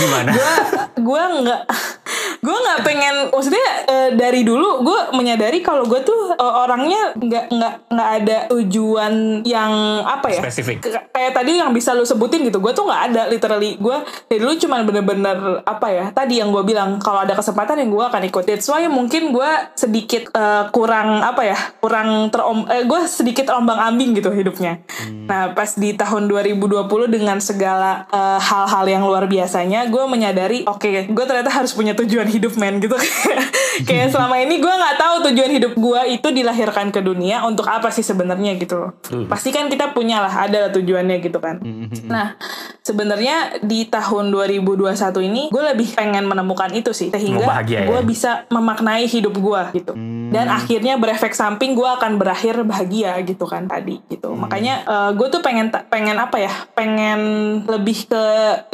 Gimana? 0.01 0.31
gue 0.31 0.53
gue 1.01 1.23
nggak 1.43 1.61
gue 2.41 2.57
nggak 2.57 2.79
pengen 2.81 3.15
maksudnya 3.29 3.67
eh, 3.85 4.09
dari 4.17 4.41
dulu 4.41 4.81
gue 4.81 4.99
menyadari 5.13 5.61
kalau 5.61 5.85
gue 5.85 6.01
tuh 6.01 6.33
eh, 6.33 6.53
orangnya 6.65 7.13
nggak 7.13 7.45
nggak 7.53 7.73
nggak 7.93 8.09
ada 8.17 8.37
tujuan 8.49 9.45
yang 9.45 10.01
apa 10.01 10.33
ya 10.33 10.41
Spesifik. 10.41 10.81
Kayak 11.13 11.31
tadi 11.37 11.61
yang 11.61 11.69
bisa 11.69 11.93
lu 11.93 12.01
sebutin 12.01 12.41
gitu 12.49 12.57
gue 12.57 12.73
tuh 12.73 12.89
nggak 12.89 13.03
ada 13.13 13.21
literally. 13.29 13.77
Gue 13.77 13.93
dari 14.25 14.41
dulu 14.41 14.57
cuma 14.57 14.81
bener-bener 14.81 15.61
apa 15.61 15.87
ya 15.93 16.05
tadi 16.09 16.41
yang 16.41 16.49
gue 16.49 16.65
bilang 16.65 16.97
kalau 16.97 17.21
ada 17.21 17.37
kesempatan 17.37 17.77
yang 17.77 17.93
gue 17.93 18.03
akan 18.09 18.21
ikut. 18.25 18.43
That's 18.49 18.65
why 18.65 18.89
mungkin 18.89 19.29
gue 19.29 19.51
sedikit 19.77 20.33
eh, 20.33 20.63
kurang 20.73 21.21
apa 21.21 21.45
ya 21.45 21.57
kurang 21.77 22.33
terom 22.33 22.65
eh, 22.65 22.89
gue 22.89 23.01
sedikit 23.05 23.53
ombang 23.53 23.77
ambing 23.77 24.17
gitu 24.17 24.33
hidupnya. 24.33 24.81
Nah 25.29 25.53
pas 25.53 25.77
di 25.77 25.93
tahun 25.93 26.25
2020 26.25 26.89
dengan 27.05 27.37
segala 27.37 28.09
hal-hal 28.41 28.85
yang 28.89 29.03
luar 29.05 29.29
biasanya 29.29 29.85
gue 29.87 30.03
menyadari 30.09 30.65
oke 30.65 31.11
gue 31.11 31.25
ternyata 31.27 31.53
harus 31.53 31.75
punya 31.77 31.93
tujuan 31.93 32.30
hidup 32.31 32.55
men 32.55 32.79
gitu. 32.79 32.95
Kayak 33.87 34.13
selama 34.13 34.35
ini 34.39 34.59
gue 34.59 34.71
nggak 34.71 34.97
tahu 34.99 35.15
tujuan 35.31 35.51
hidup 35.51 35.73
gue 35.75 36.01
itu 36.15 36.27
dilahirkan 36.31 36.91
ke 36.91 36.99
dunia 37.03 37.43
untuk 37.43 37.67
apa 37.67 37.91
sih 37.91 38.03
sebenarnya 38.03 38.55
gitu. 38.59 38.91
Loh 39.11 39.27
pasti 39.31 39.49
kan 39.49 39.71
kita 39.71 39.95
punya 39.95 40.21
lah 40.21 40.47
ada 40.47 40.67
lah 40.67 40.71
tujuannya 40.71 41.17
gitu 41.23 41.39
kan. 41.41 41.59
Nah 42.07 42.35
sebenarnya 42.83 43.63
di 43.63 43.87
tahun 43.87 44.29
2021 44.29 44.91
ini 45.27 45.43
gue 45.49 45.63
lebih 45.73 45.97
pengen 45.97 46.25
menemukan 46.27 46.69
itu 46.73 46.91
sih 46.93 47.09
sehingga 47.09 47.63
ya? 47.65 47.87
gue 47.87 47.99
bisa 48.05 48.45
memaknai 48.53 49.07
hidup 49.07 49.33
gue 49.33 49.61
gitu. 49.81 49.93
Dan 50.31 50.47
akhirnya 50.47 50.95
berefek 50.95 51.35
samping 51.35 51.75
gue 51.75 51.87
akan 51.87 52.21
berakhir 52.21 52.61
bahagia 52.63 53.17
gitu 53.25 53.47
kan 53.49 53.65
tadi 53.65 53.99
gitu. 54.11 54.35
Makanya 54.35 54.85
gue 55.15 55.27
tuh 55.31 55.41
pengen 55.41 55.73
pengen 55.89 56.19
apa 56.21 56.37
ya 56.37 56.53
pengen 56.77 57.19
lebih 57.65 58.05
ke 58.05 58.23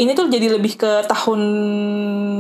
ini 0.02 0.12
tuh 0.18 0.28
jadi 0.28 0.58
lebih 0.58 0.76
ke 0.76 1.08
tahun 1.08 1.40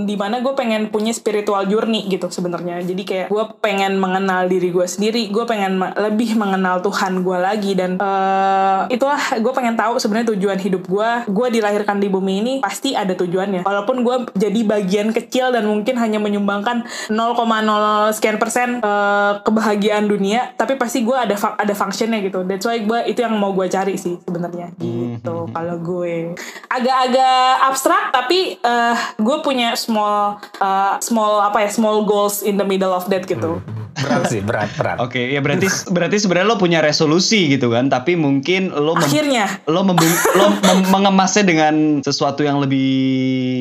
di 0.03 0.15
mana 0.19 0.41
gue 0.41 0.53
pengen 0.57 0.89
punya 0.91 1.06
spiritual 1.11 1.63
journey 1.65 2.07
gitu 2.07 2.27
sebenarnya. 2.27 2.79
Jadi 2.81 3.03
kayak 3.03 3.27
gue 3.27 3.43
pengen 3.59 3.99
mengenal 3.99 4.47
diri 4.47 4.71
gue 4.71 4.87
sendiri 4.87 5.27
gue 5.27 5.43
pengen 5.43 5.77
me- 5.77 5.95
lebih 5.95 6.35
mengenal 6.35 6.79
Tuhan 6.79 7.21
gue 7.21 7.37
lagi 7.37 7.71
dan 7.73 7.97
eh, 7.97 8.79
itulah 8.89 9.19
gue 9.37 9.53
pengen 9.53 9.75
tahu 9.75 9.99
sebenarnya 9.99 10.33
tujuan 10.33 10.57
hidup 10.57 10.83
gue 10.85 11.09
gue 11.27 11.47
dilahirkan 11.51 11.97
di 11.97 12.07
bumi 12.07 12.33
ini 12.41 12.53
pasti 12.59 12.93
ada 12.93 13.13
tujuannya. 13.13 13.63
Walaupun 13.63 14.01
gue 14.01 14.15
jadi 14.33 14.59
bagian 14.63 15.11
kecil 15.11 15.51
dan 15.51 15.65
mungkin 15.65 15.95
hanya 15.97 16.17
menyumbangkan 16.17 16.83
0,0 17.09 18.15
sekian 18.15 18.37
persen 18.37 18.79
eh, 18.79 19.33
kebahagiaan 19.41 20.07
dunia 20.07 20.53
tapi 20.55 20.75
pasti 20.75 21.03
gue 21.03 21.15
ada 21.15 21.35
ada 21.35 21.73
functionnya 21.73 22.19
gitu. 22.21 22.43
That's 22.43 22.65
why 22.65 22.81
gue 22.81 22.99
itu 23.07 23.19
yang 23.21 23.35
mau 23.37 23.51
gue 23.53 23.67
cari 23.67 23.95
sih 23.95 24.17
sebenarnya 24.23 24.73
gitu 24.77 25.49
kalau 25.51 25.77
gue. 25.77 26.33
Agak-agak 26.67 27.51
abstrak 27.67 28.03
tapi 28.11 28.57
eh, 28.57 28.95
gue 29.17 29.37
punya 29.41 29.73
small 29.73 30.37
eh, 30.57 30.95
small 31.03 31.41
apa 31.41 31.65
ya 31.65 31.69
small 31.69 32.03
goals 32.05 32.41
in 32.41 32.57
the 32.57 32.65
middle 32.65 32.91
of 32.91 33.07
that 33.09 33.25
gitu 33.27 33.61
berat 33.97 34.23
sih 34.25 34.39
berat 34.39 34.69
berat 34.73 34.97
Oke, 34.99 35.19
ya 35.27 35.39
berarti 35.39 35.65
berarti 35.87 36.17
sebenarnya 36.17 36.47
lo 36.47 36.57
punya 36.57 36.79
resolusi 36.79 37.47
gitu 37.47 37.69
kan, 37.69 37.87
tapi 37.87 38.13
mungkin 38.13 38.69
lo 38.69 38.93
mem- 38.93 39.03
akhirnya 39.03 39.45
lo, 39.65 39.81
membu- 39.81 40.05
lo 40.33 40.45
mem- 40.55 40.87
mengemasnya 40.89 41.43
dengan 41.43 41.73
sesuatu 41.99 42.41
yang 42.41 42.57
lebih 42.57 42.89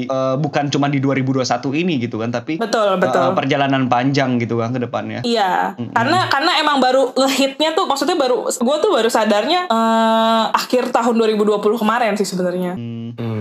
eh, 0.05 0.37
bukan 0.37 0.69
cuma 0.69 0.87
di 0.87 0.99
2021 0.99 1.43
ini 1.77 1.99
gitu 1.99 2.19
kan, 2.19 2.31
tapi 2.31 2.57
betul 2.57 2.97
betul 2.97 3.23
eh, 3.23 3.35
perjalanan 3.35 3.87
panjang 3.87 4.37
gitu 4.37 4.57
kan 4.57 4.71
ke 4.71 4.81
depannya. 4.81 5.21
Iya, 5.23 5.75
karena 5.93 6.29
karena 6.29 6.53
emang 6.59 6.79
baru 6.79 7.13
ngehitnya 7.13 7.73
tuh 7.73 7.85
maksudnya 7.85 8.15
baru 8.15 8.45
gue 8.47 8.77
tuh 8.79 8.91
baru 8.91 9.09
sadarnya 9.09 9.67
eh, 9.67 10.45
akhir 10.53 10.91
tahun 10.91 11.15
2020 11.17 11.57
kemarin 11.77 12.13
sih 12.15 12.25
sebenarnya. 12.25 12.77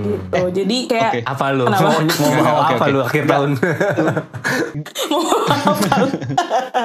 Gitu. 0.06 0.42
Jadi 0.54 0.78
kayak 0.86 1.12
Oke. 1.12 1.22
apa 1.26 1.46
lu 1.50 1.66
Kenapa? 1.66 1.82
mau, 1.82 1.98
mau 1.98 2.56
oke, 2.62 2.74
apa 2.74 2.76
oke. 2.80 2.94
lu 2.94 3.00
akhir 3.02 3.24
tahun 3.26 3.50
mau 5.12 5.24
apa? 5.26 5.96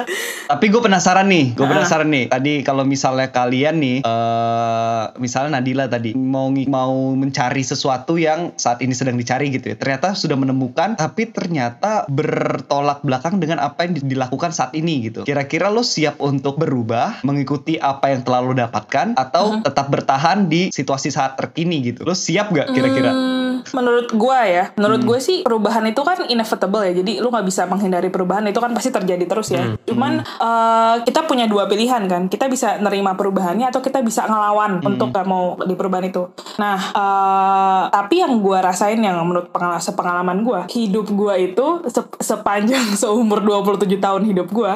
Tapi 0.47 0.65
gue 0.67 0.81
penasaran 0.81 1.25
nih, 1.25 1.55
gue 1.55 1.63
Ah. 1.63 1.71
penasaran 1.71 2.07
nih. 2.07 2.25
Tadi 2.27 2.53
kalau 2.61 2.83
misalnya 2.83 3.29
kalian 3.29 3.75
nih, 3.77 3.97
eh 4.01 5.03
misalnya 5.17 5.57
Nadila 5.57 5.87
tadi 5.87 6.11
mau 6.13 6.47
mau 6.51 6.93
mencari 7.13 7.61
sesuatu 7.61 8.15
yang 8.15 8.53
saat 8.55 8.79
ini 8.79 8.91
sedang 8.91 9.15
dicari 9.15 9.49
gitu 9.49 9.71
ya. 9.71 9.75
Ternyata 9.75 10.13
sudah 10.13 10.35
menemukan, 10.35 10.95
tapi 10.95 11.27
ternyata 11.27 12.05
bertolak 12.07 13.01
belakang 13.01 13.37
dengan 13.37 13.59
apa 13.59 13.83
yang 13.83 13.95
di- 13.95 14.05
dilakukan 14.07 14.51
saat 14.51 14.71
ini 14.73 15.07
gitu. 15.07 15.23
Kira-kira 15.23 15.67
lo 15.67 15.81
siap 15.81 16.19
untuk 16.19 16.55
berubah, 16.55 17.23
mengikuti 17.23 17.75
apa 17.75 18.11
yang 18.11 18.21
telah 18.21 18.39
lo 18.39 18.53
dapatkan, 18.53 19.15
atau 19.15 19.43
Uh-huh. 19.51 19.63
tetap 19.63 19.87
bertahan 19.87 20.45
di 20.45 20.69
situasi 20.69 21.09
saat 21.09 21.35
terkini 21.35 21.81
gitu? 21.83 22.03
Lo 22.03 22.13
siap 22.13 22.51
gak 22.51 22.71
kira-kira? 22.71 23.11
Hmm, 23.11 23.50
menurut 23.71 24.11
gue 24.11 24.39
ya, 24.47 24.71
menurut 24.75 25.01
gue 25.03 25.19
sih 25.23 25.41
perubahan 25.41 25.83
itu 25.87 26.01
kan 26.03 26.27
inevitable 26.27 26.83
ya. 26.83 26.93
Jadi 26.93 27.23
lu 27.23 27.31
nggak 27.31 27.47
bisa 27.47 27.65
menghindari 27.65 28.11
perubahan 28.11 28.43
itu 28.47 28.59
kan 28.59 28.71
pasti 28.75 28.91
terjadi 28.91 29.25
terus 29.25 29.49
ya. 29.51 29.75
Cuman 29.87 30.21
eh, 30.21 30.95
kita 31.07 31.25
punya 31.25 31.47
dua 31.47 31.65
pilihan 31.65 32.03
kan. 32.05 32.27
Kita 32.27 32.51
bisa 32.51 32.77
nerima 32.83 33.15
perubahannya 33.15 33.71
atau 33.71 33.79
kita 33.79 34.03
bisa 34.03 34.27
ngelawan 34.27 34.83
untuk 34.83 35.09
gak 35.15 35.27
mau 35.27 35.55
di 35.63 35.73
perubahan 35.73 36.05
itu. 36.11 36.27
Nah, 36.59 36.77
eh, 36.77 37.83
tapi 37.89 38.19
yang 38.19 38.43
gue 38.43 38.57
rasain 38.59 38.99
yang 38.99 39.17
menurut 39.23 39.49
pengalaman 39.49 39.81
sepengalaman 39.81 40.37
gue, 40.43 40.59
hidup 40.75 41.07
gue 41.09 41.35
itu 41.51 41.67
sep- 41.87 42.19
sepanjang 42.19 42.93
seumur 43.01 43.39
27 43.41 43.87
tahun 43.97 44.21
hidup 44.27 44.47
gue, 44.51 44.73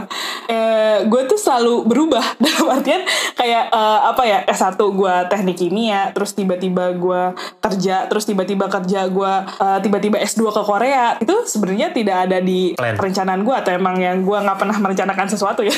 eh, 0.50 1.04
gue 1.06 1.22
tuh 1.28 1.38
selalu 1.38 1.84
berubah 1.86 2.24
dalam 2.44 2.80
artian 2.80 3.04
kayak 3.36 3.70
eh, 3.70 4.00
apa 4.08 4.24
ya 4.24 4.40
S1 4.48 4.80
gue 4.80 5.16
teknik 5.28 5.58
kimia, 5.60 6.16
terus 6.16 6.32
tiba-tiba 6.32 6.96
gue 6.96 7.22
kerja, 7.60 8.08
terus 8.08 8.24
tiba-tiba 8.24 8.72
kerja 8.72 8.85
gue 8.86 9.34
eh, 9.46 9.80
tiba-tiba 9.82 10.18
S2 10.22 10.54
ke 10.54 10.62
Korea, 10.62 11.18
itu 11.18 11.36
sebenarnya 11.46 11.92
tidak 11.92 12.30
ada 12.30 12.38
di 12.40 12.74
Plan. 12.78 12.96
perencanaan 12.96 13.42
gue 13.42 13.56
atau 13.56 13.72
emang 13.74 13.96
yang 13.98 14.22
gue 14.22 14.38
nggak 14.38 14.58
pernah 14.58 14.78
merencanakan 14.78 15.28
sesuatu 15.28 15.62
ya. 15.66 15.74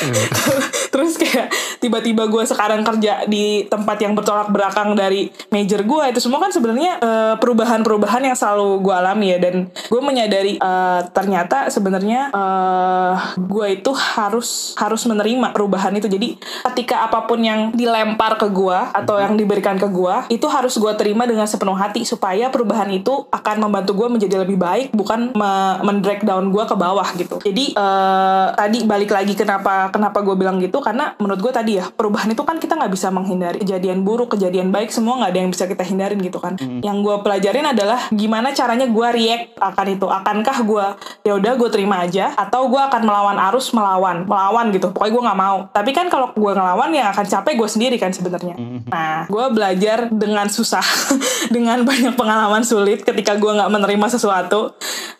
terus 0.93 1.19
kayak 1.19 1.51
tiba-tiba 1.77 2.25
gue 2.25 2.43
sekarang 2.47 2.81
kerja 2.81 3.27
di 3.29 3.67
tempat 3.69 3.97
yang 4.01 4.17
bertolak 4.17 4.49
belakang 4.49 4.97
dari 4.97 5.29
major 5.53 5.85
gue 5.85 6.03
itu 6.09 6.19
semua 6.23 6.41
kan 6.41 6.49
sebenarnya 6.49 6.97
eh, 6.97 7.35
perubahan-perubahan 7.37 8.25
yang 8.25 8.37
selalu 8.37 8.81
gue 8.81 8.95
alami 8.95 9.35
ya 9.35 9.37
dan 9.37 9.69
gue 9.69 10.01
menyadari 10.01 10.57
eh, 10.57 11.01
ternyata 11.13 11.69
sebenarnya 11.69 12.33
eh, 12.33 13.13
gue 13.37 13.67
itu 13.77 13.91
harus 13.93 14.73
harus 14.79 15.05
menerima 15.05 15.53
perubahan 15.53 15.93
itu 15.93 16.09
jadi 16.09 16.33
ketika 16.73 17.05
apa 17.05 17.29
pun 17.29 17.45
yang 17.45 17.69
dilempar 17.77 18.41
ke 18.41 18.49
gue 18.49 18.79
atau 18.97 19.21
yang 19.21 19.37
diberikan 19.37 19.77
ke 19.77 19.85
gue 19.85 20.33
itu 20.33 20.47
harus 20.49 20.73
gue 20.81 20.93
terima 20.97 21.29
dengan 21.29 21.45
sepenuh 21.45 21.77
hati 21.77 22.07
supaya 22.07 22.49
perubahan 22.49 22.89
itu 22.97 23.13
akan 23.29 23.55
membantu 23.69 23.93
gue 23.93 24.07
menjadi 24.09 24.41
lebih 24.41 24.57
baik 24.57 24.91
bukan 24.93 25.33
me- 25.37 25.77
mendrag 25.85 26.25
down 26.25 26.49
gue 26.49 26.63
ke 26.65 26.75
bawah 26.75 27.07
gitu. 27.13 27.37
Jadi 27.45 27.77
eh, 27.77 28.45
tadi 28.57 28.83
balik 28.83 29.13
lagi 29.13 29.33
kenapa 29.37 29.93
kenapa 29.93 30.25
gue 30.25 30.35
bilang 30.35 30.57
gitu 30.57 30.81
karena 30.81 31.13
menurut 31.21 31.39
gue 31.39 31.53
tadi 31.53 31.71
ya 31.77 31.89
perubahan 31.93 32.33
itu 32.33 32.41
kan 32.41 32.57
kita 32.57 32.73
nggak 32.75 32.91
bisa 32.91 33.13
menghindari. 33.13 33.57
Kejadian 33.61 34.01
buruk 34.01 34.33
kejadian 34.33 34.73
baik 34.73 34.89
semua 34.89 35.21
nggak 35.21 35.31
ada 35.31 35.39
yang 35.39 35.51
bisa 35.53 35.65
kita 35.69 35.83
hindarin 35.85 36.19
gitu 36.19 36.41
kan. 36.41 36.57
Yang 36.59 36.97
gue 37.03 37.15
pelajarin 37.21 37.65
adalah 37.69 38.09
gimana 38.09 38.51
caranya 38.51 38.89
gue 38.89 39.07
react 39.13 39.59
akan 39.59 39.87
itu. 39.93 40.07
Akankah 40.09 40.57
gue 40.65 40.85
ya 41.27 41.33
udah 41.37 41.53
gue 41.59 41.69
terima 41.69 42.01
aja 42.01 42.33
atau 42.33 42.65
gue 42.71 42.81
akan 42.81 43.01
melawan 43.03 43.37
arus 43.51 43.71
melawan 43.75 44.25
melawan 44.25 44.73
gitu. 44.73 44.89
Pokoknya 44.89 45.13
gue 45.13 45.23
nggak 45.29 45.39
mau. 45.39 45.57
Tapi 45.69 45.91
kan 45.93 46.07
kalau 46.09 46.33
gue 46.33 46.51
ngelawan 46.51 46.89
yang 46.95 47.11
akan 47.13 47.25
capek 47.27 47.53
gue 47.59 47.69
sendiri 47.69 47.95
kan 47.99 48.09
sebenarnya. 48.09 48.55
Nah 48.87 49.27
gue 49.27 49.45
belajar 49.51 50.07
dengan 50.09 50.47
susah 50.47 50.83
dengan 51.55 51.83
banyak 51.83 52.15
pengalaman 52.15 52.63
sulit 52.63 52.86
ketika 52.95 53.35
gue 53.35 53.51
nggak 53.51 53.71
menerima 53.73 54.07
sesuatu. 54.07 54.71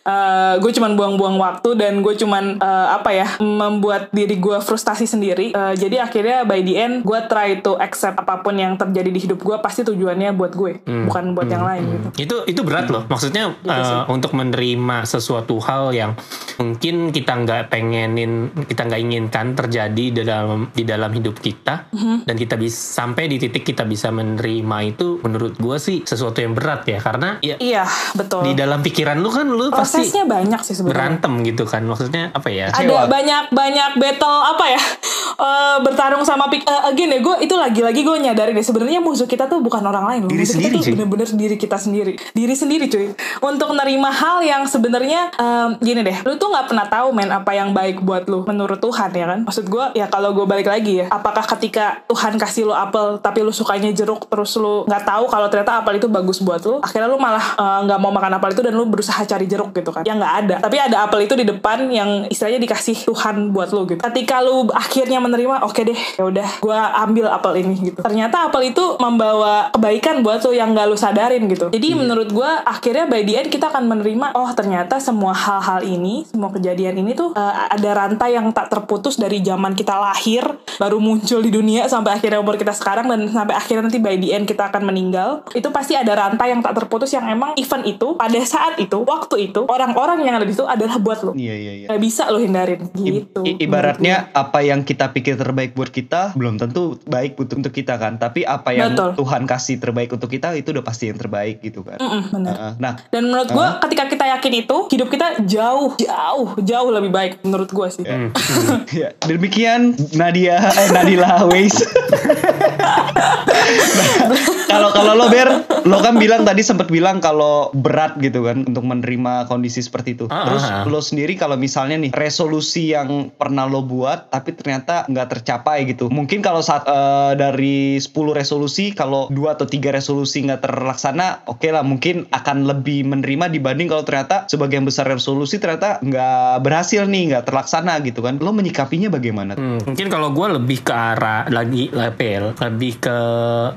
Eh, 0.08 0.54
gue 0.64 0.72
cuman 0.72 0.96
buang-buang 0.96 1.36
waktu 1.36 1.76
dan 1.76 2.00
gue 2.00 2.16
cuman 2.16 2.56
eh, 2.56 2.88
apa 2.96 3.10
ya 3.12 3.28
membuat 3.44 4.08
diri 4.08 4.40
gue 4.40 4.56
frustasi 4.64 5.04
sendiri. 5.04 5.52
Eh, 5.52 5.74
jadi 5.76 6.08
akhirnya 6.08 6.48
by 6.48 6.64
the 6.64 6.74
end 6.80 6.94
gue 7.04 7.20
try 7.28 7.60
to 7.60 7.76
accept 7.76 8.16
apa 8.16 8.40
pun 8.40 8.56
yang 8.56 8.80
terjadi 8.80 9.10
di 9.12 9.20
hidup 9.20 9.44
gue 9.44 9.56
pasti 9.60 9.84
tujuannya 9.84 10.32
buat 10.32 10.56
gue 10.56 10.80
bukan 10.88 11.36
buat 11.36 11.48
yang 11.52 11.64
lain 11.66 11.82
gitu. 11.92 12.08
Itu 12.24 12.36
itu 12.48 12.60
berat 12.64 12.88
loh. 12.88 13.04
Maksudnya 13.04 13.52
eh, 13.52 14.02
untuk 14.08 14.32
menerima 14.32 15.04
sesuatu 15.04 15.60
hal 15.60 15.92
yang 15.92 16.16
mungkin 16.56 17.12
kita 17.12 17.44
nggak 17.44 17.68
pengenin 17.68 18.48
kita 18.64 18.88
nggak 18.88 19.00
inginkan 19.04 19.52
terjadi 19.52 20.04
di 20.08 20.22
dalam 20.24 20.72
di 20.72 20.88
dalam 20.88 21.10
hidup 21.12 21.36
kita 21.36 21.92
dan 22.24 22.34
kita 22.34 22.56
bisa 22.56 23.04
sampai 23.04 23.28
di 23.28 23.36
titik 23.36 23.62
kita 23.62 23.84
bisa 23.84 24.08
menerima 24.08 24.78
itu 24.88 25.20
menurut 25.20 25.60
gue 25.60 25.76
sih 25.76 26.00
sesuatu 26.06 26.40
yang 26.40 26.56
berat 26.56 26.88
ya. 26.88 26.96
Karena 26.96 27.36
ya 27.48 27.56
iya 27.58 27.84
betul 28.14 28.46
di 28.46 28.54
dalam 28.54 28.78
pikiran 28.84 29.18
lu 29.18 29.30
kan 29.32 29.46
lu 29.48 29.74
pasti 29.74 30.06
prosesnya 30.06 30.24
banyak 30.28 30.60
sih 30.62 30.74
sebenarnya 30.78 30.94
berantem 30.94 31.32
gitu 31.42 31.64
kan 31.66 31.82
maksudnya 31.82 32.30
apa 32.30 32.48
ya 32.52 32.70
ada 32.70 33.08
banyak 33.10 33.42
banyak 33.50 33.90
battle 33.98 34.38
apa 34.54 34.64
ya 34.70 34.82
eh, 35.48 35.76
bertarung 35.82 36.18
sama-sama 36.28 36.52
pik 36.52 36.62
eh, 36.68 36.82
again 36.92 37.10
ya 37.14 37.18
gue 37.24 37.36
itu 37.46 37.54
lagi-lagi 37.56 38.00
gue 38.04 38.16
nyadarin 38.20 38.56
ya 38.58 38.64
sebenarnya 38.64 39.00
musuh 39.00 39.24
kita 39.24 39.48
tuh 39.48 39.64
bukan 39.64 39.80
orang 39.80 40.04
lain 40.04 40.20
loh. 40.26 40.30
Diri 40.30 40.44
musuh 40.44 40.54
sendiri, 40.60 40.74
kita 40.76 40.84
tuh 40.84 40.92
bener-bener 40.92 41.28
diri 41.32 41.56
kita 41.56 41.76
sendiri. 41.80 42.12
Diri 42.36 42.54
sendiri 42.54 42.84
cuy. 42.90 43.06
Untuk 43.40 43.70
nerima 43.72 44.10
hal 44.12 44.44
yang 44.44 44.62
sebenarnya 44.68 45.32
em, 45.38 45.68
gini 45.80 46.04
deh, 46.04 46.16
lu 46.28 46.36
tuh 46.36 46.52
nggak 46.52 46.66
pernah 46.68 46.86
tahu 46.86 47.08
men 47.16 47.32
apa 47.32 47.50
yang 47.56 47.72
baik 47.72 48.04
buat 48.04 48.28
lu 48.28 48.44
menurut 48.44 48.78
Tuhan 48.78 49.10
ya 49.16 49.26
kan. 49.30 49.40
Maksud 49.48 49.64
gue 49.66 49.84
ya 49.96 50.06
kalau 50.10 50.36
gue 50.36 50.44
balik 50.44 50.68
lagi 50.68 51.04
ya, 51.04 51.06
apakah 51.08 51.46
ketika 51.56 52.04
Tuhan 52.10 52.36
kasih 52.36 52.68
lu 52.68 52.74
apel 52.76 53.18
tapi 53.18 53.40
lu 53.40 53.50
sukanya 53.54 53.90
jeruk 53.94 54.28
terus 54.28 54.52
lu 54.60 54.84
nggak 54.84 55.02
tahu 55.08 55.24
kalau 55.32 55.46
ternyata 55.48 55.80
apel 55.80 55.96
itu 55.96 56.06
bagus 56.10 56.44
buat 56.44 56.60
lu, 56.66 56.82
akhirnya 56.84 57.08
lu 57.08 57.16
malah 57.16 57.37
eh, 57.38 57.78
nggak 57.86 57.98
mau 58.02 58.10
makan 58.12 58.38
apel 58.38 58.52
itu 58.54 58.62
dan 58.64 58.74
lu 58.74 58.84
berusaha 58.90 59.20
cari 59.24 59.46
jeruk 59.46 59.70
gitu 59.72 59.90
kan. 59.94 60.02
Ya 60.04 60.14
nggak 60.18 60.34
ada. 60.44 60.56
Tapi 60.62 60.76
ada 60.78 61.06
apel 61.06 61.24
itu 61.24 61.34
di 61.38 61.44
depan 61.46 61.88
yang 61.88 62.26
istilahnya 62.28 62.60
dikasih 62.62 63.08
Tuhan 63.08 63.54
buat 63.54 63.70
lu 63.70 63.86
gitu. 63.86 64.00
Ketika 64.02 64.42
lu 64.42 64.68
akhirnya 64.72 65.18
menerima, 65.22 65.62
oke 65.62 65.80
deh, 65.82 65.98
ya 66.18 66.22
udah, 66.26 66.48
gue 66.58 66.78
ambil 66.78 67.26
apel 67.30 67.52
ini 67.62 67.92
gitu. 67.92 68.00
Ternyata 68.02 68.50
apel 68.50 68.72
itu 68.74 68.84
membawa 68.98 69.70
kebaikan 69.74 70.20
buat 70.26 70.42
lu 70.42 70.52
yang 70.56 70.74
gak 70.74 70.86
lu 70.88 70.96
sadarin 70.98 71.46
gitu. 71.46 71.70
Jadi 71.70 71.88
menurut 71.94 72.28
gue 72.32 72.50
akhirnya 72.66 73.06
by 73.06 73.22
the 73.22 73.34
end 73.38 73.48
kita 73.52 73.70
akan 73.70 73.86
menerima, 73.86 74.34
oh 74.34 74.50
ternyata 74.56 74.98
semua 74.98 75.36
hal-hal 75.36 75.84
ini, 75.84 76.26
semua 76.26 76.50
kejadian 76.50 76.98
ini 76.98 77.12
tuh 77.14 77.36
eh, 77.36 77.54
ada 77.70 77.90
rantai 77.94 78.34
yang 78.34 78.50
tak 78.50 78.72
terputus 78.72 79.20
dari 79.20 79.44
zaman 79.44 79.76
kita 79.76 79.94
lahir, 80.00 80.42
baru 80.80 80.98
muncul 80.98 81.44
di 81.44 81.52
dunia 81.52 81.86
sampai 81.86 82.16
akhirnya 82.16 82.40
umur 82.40 82.56
kita 82.56 82.72
sekarang 82.72 83.06
dan 83.06 83.28
sampai 83.28 83.54
akhirnya 83.54 83.86
nanti 83.86 84.00
by 84.00 84.16
the 84.16 84.32
end 84.32 84.48
kita 84.48 84.72
akan 84.72 84.88
meninggal. 84.88 85.44
Itu 85.52 85.68
pasti 85.68 85.94
ada 85.94 86.16
rantai 86.16 86.50
yang 86.56 86.64
tak 86.64 86.74
terputus 86.74 87.12
yang 87.12 87.27
emang 87.28 87.52
event 87.54 87.84
itu 87.84 88.14
pada 88.14 88.40
saat 88.42 88.76
itu, 88.76 88.98
waktu 89.00 89.48
itu, 89.48 89.64
orang-orang 89.64 90.22
yang 90.22 90.34
ada 90.34 90.42
di 90.42 90.50
situ 90.50 90.64
adalah 90.64 90.96
buat 90.96 91.20
lu. 91.22 91.32
Iya 91.32 91.54
iya 91.54 91.72
iya. 91.74 91.86
Gak 91.88 92.00
bisa 92.00 92.26
lo 92.26 92.38
hindarin 92.38 92.88
gitu. 92.90 93.40
i- 93.42 93.60
ibaratnya 93.60 94.32
apa 94.32 94.60
yang 94.60 94.80
kita 94.80 95.08
pikir 95.08 95.36
terbaik 95.36 95.72
buat 95.72 95.88
kita 95.88 96.32
belum 96.34 96.56
tentu 96.56 96.96
baik 97.04 97.36
untuk, 97.36 97.58
untuk 97.58 97.70
kita 97.70 97.94
kan 97.94 98.16
tapi 98.16 98.42
apa 98.42 98.70
yang 98.70 98.92
Betul. 98.92 99.14
Tuhan 99.16 99.44
kasih 99.44 99.76
terbaik 99.76 100.10
untuk 100.10 100.28
kita 100.28 100.54
itu 100.54 100.70
udah 100.70 100.80
pasti 100.80 101.06
yang 101.06 101.16
terbaik 101.16 101.60
gitu 101.60 101.82
kan 101.82 101.96
Mm-mm, 101.96 102.22
bener. 102.30 102.52
Heeh. 102.52 102.72
nah 102.78 102.92
Dan 103.06 103.26
menurut 103.26 103.48
gue 103.48 103.66
ketika 103.82 104.04
kita 104.06 104.24
yakin 104.30 104.52
itu 104.58 104.76
hidup 104.88 105.08
kita 105.08 105.26
jauh 105.44 105.92
jauh 105.94 106.48
jauh 106.58 106.90
lebih 106.90 107.10
baik 107.10 107.32
menurut 107.42 107.68
gue 107.68 107.88
sih. 107.90 108.02
Hmm. 108.02 108.30
ya 109.00 109.12
demikian 109.20 109.92
Nadia 110.14 110.58
eh, 110.60 110.88
Nadila 110.90 111.46
Ways 111.46 111.74
kalau 114.70 114.90
kalau 114.94 115.12
lo 115.18 115.26
ber 115.28 115.48
lo 115.88 115.98
kan 116.04 116.16
bilang 116.20 116.42
tadi 116.44 116.60
sempat 116.60 116.88
bilang 116.92 117.18
kalau 117.22 117.70
berat 117.72 118.18
gitu 118.20 118.44
kan 118.44 118.64
untuk 118.66 118.84
menerima 118.84 119.48
kondisi 119.48 119.80
seperti 119.80 120.18
itu. 120.18 120.26
Ah, 120.28 120.44
terus 120.48 120.64
ah, 120.64 120.84
lo 120.84 121.00
sendiri 121.00 121.34
kalau 121.34 121.56
misalnya 121.56 121.96
nih 121.98 122.12
resolusi 122.12 122.92
yang 122.92 123.32
pernah 123.34 123.64
lo 123.64 123.84
buat 123.84 124.28
tapi 124.28 124.54
ternyata 124.54 125.08
nggak 125.08 125.28
tercapai 125.38 125.88
gitu. 125.88 126.12
Mungkin 126.12 126.44
kalau 126.44 126.60
saat 126.60 126.84
eh, 126.88 127.32
dari 127.38 127.96
10 128.00 128.12
resolusi 128.34 128.92
kalau 128.92 129.30
dua 129.32 129.56
atau 129.58 129.66
tiga 129.68 129.92
resolusi 129.94 130.44
nggak 130.44 130.64
terlaksana 130.64 131.48
oke 131.48 131.68
lah 131.68 131.82
mungkin 131.82 132.28
akan 132.30 132.68
lebih 132.68 133.08
menerima 133.08 133.50
dibanding 133.52 133.88
kalau 133.88 134.04
ternyata 134.04 134.46
sebagian 134.50 134.84
besar 134.84 135.08
resolusi 135.08 135.56
ternyata 135.58 136.00
nggak 136.04 136.62
berhasil 136.62 137.04
nih 137.08 137.34
nggak 137.34 137.44
terlaksana 137.48 138.00
gitu 138.04 138.20
kan. 138.20 138.38
Lo 138.38 138.52
menyikapinya 138.52 139.08
bagaimana? 139.08 139.56
Hmm, 139.56 139.80
mungkin 139.84 140.06
kalau 140.12 140.30
gue 140.32 140.46
lebih 140.60 140.84
ke 140.84 140.92
arah 140.92 141.48
lagi 141.48 141.90
level, 141.92 142.54
lebih 142.68 143.00
ke 143.00 143.18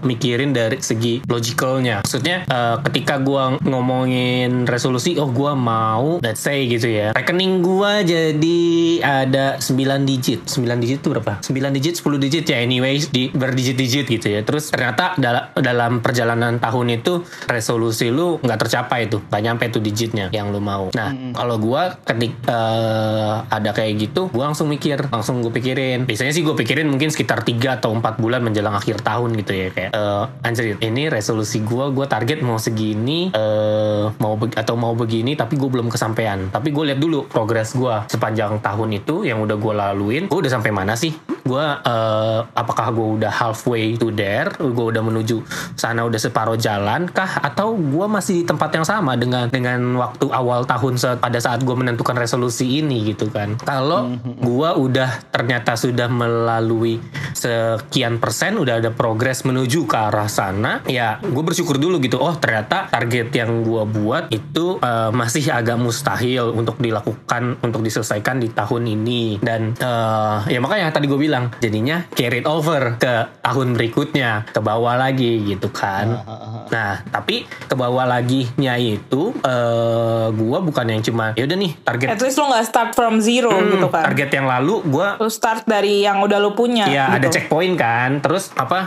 mikirin 0.03 0.51
dari 0.51 0.77
segi 0.83 1.23
logicalnya. 1.25 2.03
Maksudnya 2.03 2.43
eh, 2.45 2.75
ketika 2.89 3.17
gue 3.17 3.63
ngomongin 3.63 4.67
resolusi, 4.67 5.15
oh 5.17 5.31
gue 5.31 5.51
mau, 5.55 6.19
let's 6.19 6.43
say 6.43 6.67
gitu 6.67 6.91
ya, 6.91 7.15
rekening 7.15 7.63
gue 7.63 7.91
jadi 8.03 8.61
ada 9.01 9.57
9 9.57 10.03
digit. 10.03 10.43
9 10.45 10.83
digit 10.83 10.99
itu 11.01 11.09
berapa? 11.11 11.39
9 11.39 11.75
digit, 11.77 11.93
10 11.97 12.19
digit 12.19 12.45
ya 12.45 12.57
anyways, 12.59 13.09
di 13.09 13.31
berdijit-digit 13.31 14.05
gitu 14.07 14.27
ya. 14.27 14.41
Terus 14.43 14.69
ternyata 14.69 15.15
dal- 15.17 15.49
dalam 15.55 16.03
perjalanan 16.03 16.59
tahun 16.59 16.99
itu 17.01 17.23
resolusi 17.47 18.11
lu 18.11 18.37
nggak 18.41 18.59
tercapai 18.67 19.07
tuh, 19.07 19.23
nggak 19.31 19.41
nyampe 19.41 19.63
tuh 19.71 19.81
digitnya 19.81 20.27
yang 20.35 20.51
lu 20.51 20.59
mau. 20.59 20.91
Nah, 20.91 21.09
kalau 21.33 21.55
gue 21.57 21.81
ketik 22.03 22.33
eh, 22.45 23.35
ada 23.47 23.69
kayak 23.71 23.93
gitu, 24.09 24.27
gue 24.29 24.43
langsung 24.43 24.67
mikir, 24.67 25.07
langsung 25.09 25.39
gue 25.39 25.53
pikirin. 25.53 26.05
Biasanya 26.05 26.33
sih 26.35 26.43
gue 26.43 26.53
pikirin 26.53 26.87
mungkin 26.87 27.09
sekitar 27.13 27.45
3 27.45 27.79
atau 27.81 27.93
4 27.93 28.19
bulan 28.21 28.41
menjelang 28.43 28.75
akhir 28.81 29.05
tahun 29.05 29.37
gitu 29.39 29.53
ya 29.55 29.67
kayak 29.71 29.91
eh 29.95 30.23
anjir 30.43 30.75
ini 30.83 31.07
resolusi 31.07 31.63
gue, 31.63 31.95
gue 31.95 32.05
target 32.09 32.43
mau 32.43 32.59
segini 32.59 33.31
eh 33.31 34.03
mau 34.19 34.35
atau 34.35 34.75
mau 34.75 34.91
begini 34.97 35.39
tapi 35.39 35.55
gue 35.55 35.69
belum 35.71 35.87
kesampaian. 35.87 36.51
Tapi 36.51 36.75
gue 36.75 36.83
lihat 36.91 36.99
dulu 36.99 37.29
progres 37.29 37.77
gue 37.77 37.95
sepanjang 38.11 38.59
tahun 38.59 38.99
itu 38.99 39.23
yang 39.23 39.39
udah 39.39 39.55
gue 39.55 39.73
laluin, 39.73 40.23
gue 40.27 40.39
udah 40.43 40.51
sampai 40.51 40.75
mana 40.75 40.99
sih? 40.99 41.15
Gue 41.47 41.63
eh, 41.63 42.39
apakah 42.43 42.91
gue 42.91 43.07
udah 43.21 43.31
halfway 43.31 43.95
to 43.95 44.11
there? 44.11 44.51
Gue 44.57 44.91
udah 44.91 44.99
menuju 44.99 45.45
sana 45.77 46.03
udah 46.03 46.19
separuh 46.19 46.59
jalan 46.59 47.07
kah? 47.07 47.39
Atau 47.39 47.79
gue 47.79 48.05
masih 48.09 48.41
di 48.41 48.49
tempat 48.49 48.73
yang 48.73 48.87
sama 48.87 49.13
dengan 49.13 49.51
dengan 49.53 49.77
waktu 50.01 50.33
awal 50.33 50.65
tahun 50.65 50.97
saat 50.97 51.21
pada 51.21 51.37
saat 51.37 51.61
gue 51.61 51.75
menentukan 51.77 52.17
resolusi 52.17 52.81
ini 52.81 53.13
gitu 53.13 53.29
kan? 53.29 53.59
Kalau 53.61 54.15
gue 54.23 54.69
udah 54.73 55.29
ternyata 55.29 55.77
sudah 55.77 56.07
melalui 56.07 56.97
sekian 57.35 58.17
persen, 58.17 58.55
udah 58.55 58.70
ada 58.73 58.89
progres 58.89 59.41
menuju 59.41 59.83
ke 59.83 59.97
arah 59.97 60.25
sana, 60.25 60.79
ya 60.85 61.19
gue 61.19 61.43
bersyukur 61.43 61.75
dulu 61.75 61.99
gitu. 61.99 62.15
Oh 62.15 62.33
ternyata 62.33 62.87
target 62.87 63.33
yang 63.33 63.61
gue 63.61 63.83
buat 63.85 64.29
itu 64.29 64.77
eh, 64.77 65.09
masih 65.11 65.49
agak 65.49 65.75
mustahil 65.75 66.51
untuk 66.51 66.77
dilakukan 66.77 67.59
untuk 67.59 67.81
diselesaikan 67.81 68.37
di 68.37 68.49
tahun 68.49 68.87
ini 68.89 69.39
dan 69.39 69.73
eh, 69.73 70.37
ya 70.47 70.59
makanya 70.59 70.89
tadi 70.89 71.05
gue 71.05 71.17
bilang 71.17 71.51
jadinya 71.57 72.05
carried 72.11 72.45
over 72.45 72.95
ke 72.95 73.13
tahun 73.41 73.73
berikutnya 73.73 74.47
ke 74.47 74.59
bawah 74.59 74.95
lagi 74.95 75.43
gitu 75.45 75.67
kan. 75.67 76.21
Nah 76.67 77.01
tapi 77.05 77.43
ke 77.45 77.73
bawah 77.73 78.05
laginya 78.05 78.75
itu 78.75 79.33
eh 79.41 80.25
gue 80.31 80.57
bukan 80.61 80.85
yang 80.87 81.01
cuma 81.01 81.33
ya 81.33 81.43
udah 81.43 81.57
nih 81.57 81.71
target 81.81 82.07
At 82.09 82.21
least 82.21 82.37
lo 82.37 82.47
nggak 82.47 82.65
start 82.65 82.91
from 82.93 83.19
zero 83.19 83.49
Hmm, 83.51 83.67
gitu 83.69 83.87
kan. 83.87 84.03
target 84.07 84.29
yang 84.31 84.47
lalu 84.47 84.79
gue 84.85 85.07
Lo 85.17 85.27
start 85.27 85.65
dari 85.65 86.01
yang 86.01 86.19
udah 86.19 86.37
lo 86.37 86.53
punya. 86.53 86.85
Iya 86.85 87.05
gitu. 87.09 87.17
ada 87.17 87.27
checkpoint 87.29 87.75
kan 87.75 88.09
Terus 88.19 88.53
apa 88.61 88.79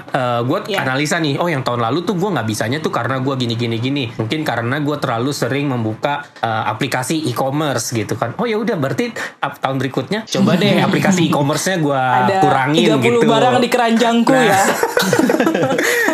Gue 0.42 0.58
Iya. 0.66 0.82
analisa 0.82 1.16
nih 1.16 1.36
Oh 1.36 1.46
yang 1.46 1.60
tahun 1.60 1.80
lalu 1.80 2.02
tuh 2.02 2.14
gue 2.14 2.30
nggak 2.30 2.44
bisanya 2.44 2.78
tuh 2.78 2.88
Karena 2.88 3.18
gue 3.18 3.34
gini 3.34 3.54
gini 3.54 3.76
gini 3.76 4.04
Mungkin 4.10 4.40
karena 4.42 4.78
gue 4.78 4.96
terlalu 4.96 5.30
sering 5.30 5.66
membuka 5.66 6.22
eh, 6.36 6.64
Aplikasi 6.66 7.26
e-commerce 7.26 7.90
gitu 7.90 8.14
kan 8.14 8.32
Oh 8.34 8.44
ya 8.44 8.56
udah 8.56 8.74
berarti 8.74 9.10
ap- 9.38 9.58
Tahun 9.58 9.76
berikutnya 9.76 10.24
Coba 10.24 10.54
deh 10.54 10.78
aplikasi 10.86 11.26
e-commerce-nya 11.26 11.76
gue 11.78 12.02
kurangin 12.38 12.80
30 12.94 13.02
gitu 13.02 13.26
barang 13.26 13.56
di 13.58 13.68
keranjangku 13.68 14.30
Nah. 14.30 14.44
ya. 14.50 14.60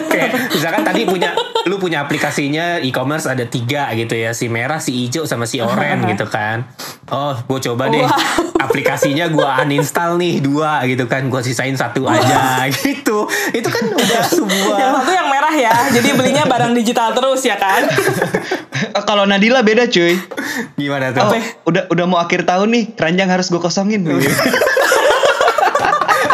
Kayak 0.03 0.31
misalkan 0.51 0.83
tadi 0.83 1.03
punya 1.05 1.31
lu 1.63 1.77
punya 1.77 2.01
aplikasinya 2.01 2.81
e-commerce 2.81 3.27
ada 3.27 3.45
tiga 3.45 3.93
gitu 3.93 4.13
ya 4.13 4.33
si 4.33 4.49
merah 4.49 4.79
si 4.79 4.97
hijau 4.97 5.23
sama 5.23 5.45
si 5.45 5.61
oranye 5.61 6.09
gitu 6.13 6.25
kan 6.27 6.65
oh 7.09 7.37
gue 7.39 7.61
coba 7.63 7.87
deh 7.87 8.01
Wow. 8.01 8.59
aplikasinya 8.61 9.29
gue 9.29 9.45
uninstall 9.61 10.17
nih 10.17 10.41
dua 10.41 10.85
gitu 10.85 11.05
kan 11.05 11.27
gue 11.27 11.41
sisain 11.41 11.73
satu 11.73 12.05
aja 12.07 12.65
gitu 12.71 13.29
itu 13.59 13.69
kan 13.69 13.85
udah 13.91 14.23
sebuah 14.27 14.77
yang 14.79 14.93
satu 15.01 15.13
yang 15.13 15.29
merah 15.29 15.55
ya. 15.55 15.75
Jadi 15.91 16.09
belinya 16.15 16.45
barang 16.47 16.73
digital 16.77 17.15
terus 17.15 17.43
ya 17.43 17.57
kan. 17.59 17.87
Eh, 18.91 19.05
kalau 19.05 19.29
Nadila 19.29 19.61
beda 19.61 19.87
cuy 19.87 20.17
gimana 20.75 21.13
tuh 21.13 21.21
Oh, 21.23 21.37
udah 21.69 21.87
udah 21.93 22.05
mau 22.09 22.19
akhir 22.19 22.49
tahun 22.49 22.69
nih 22.73 22.85
keranjang 22.97 23.29
harus 23.29 23.47
gue 23.53 23.61
kosongin 23.61 24.03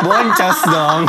boncos 0.07 0.61
dong 0.71 1.03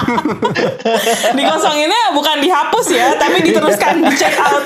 Dikosonginnya 1.38 2.18
bukan 2.18 2.42
dihapus 2.42 2.88
ya, 2.90 3.14
tapi 3.20 3.46
diteruskan 3.46 4.02
di 4.02 4.14
check 4.18 4.34
out. 4.42 4.64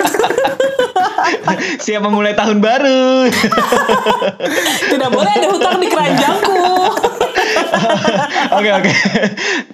siap 1.82 2.00
memulai 2.00 2.32
tahun 2.32 2.62
baru 2.62 3.28
Tidak 4.88 5.10
boleh 5.12 5.32
ada 5.36 5.48
hutang 5.52 5.76
di 5.82 5.88
keranjangku. 5.90 6.81
Oke 8.52 8.68
oke. 8.70 8.92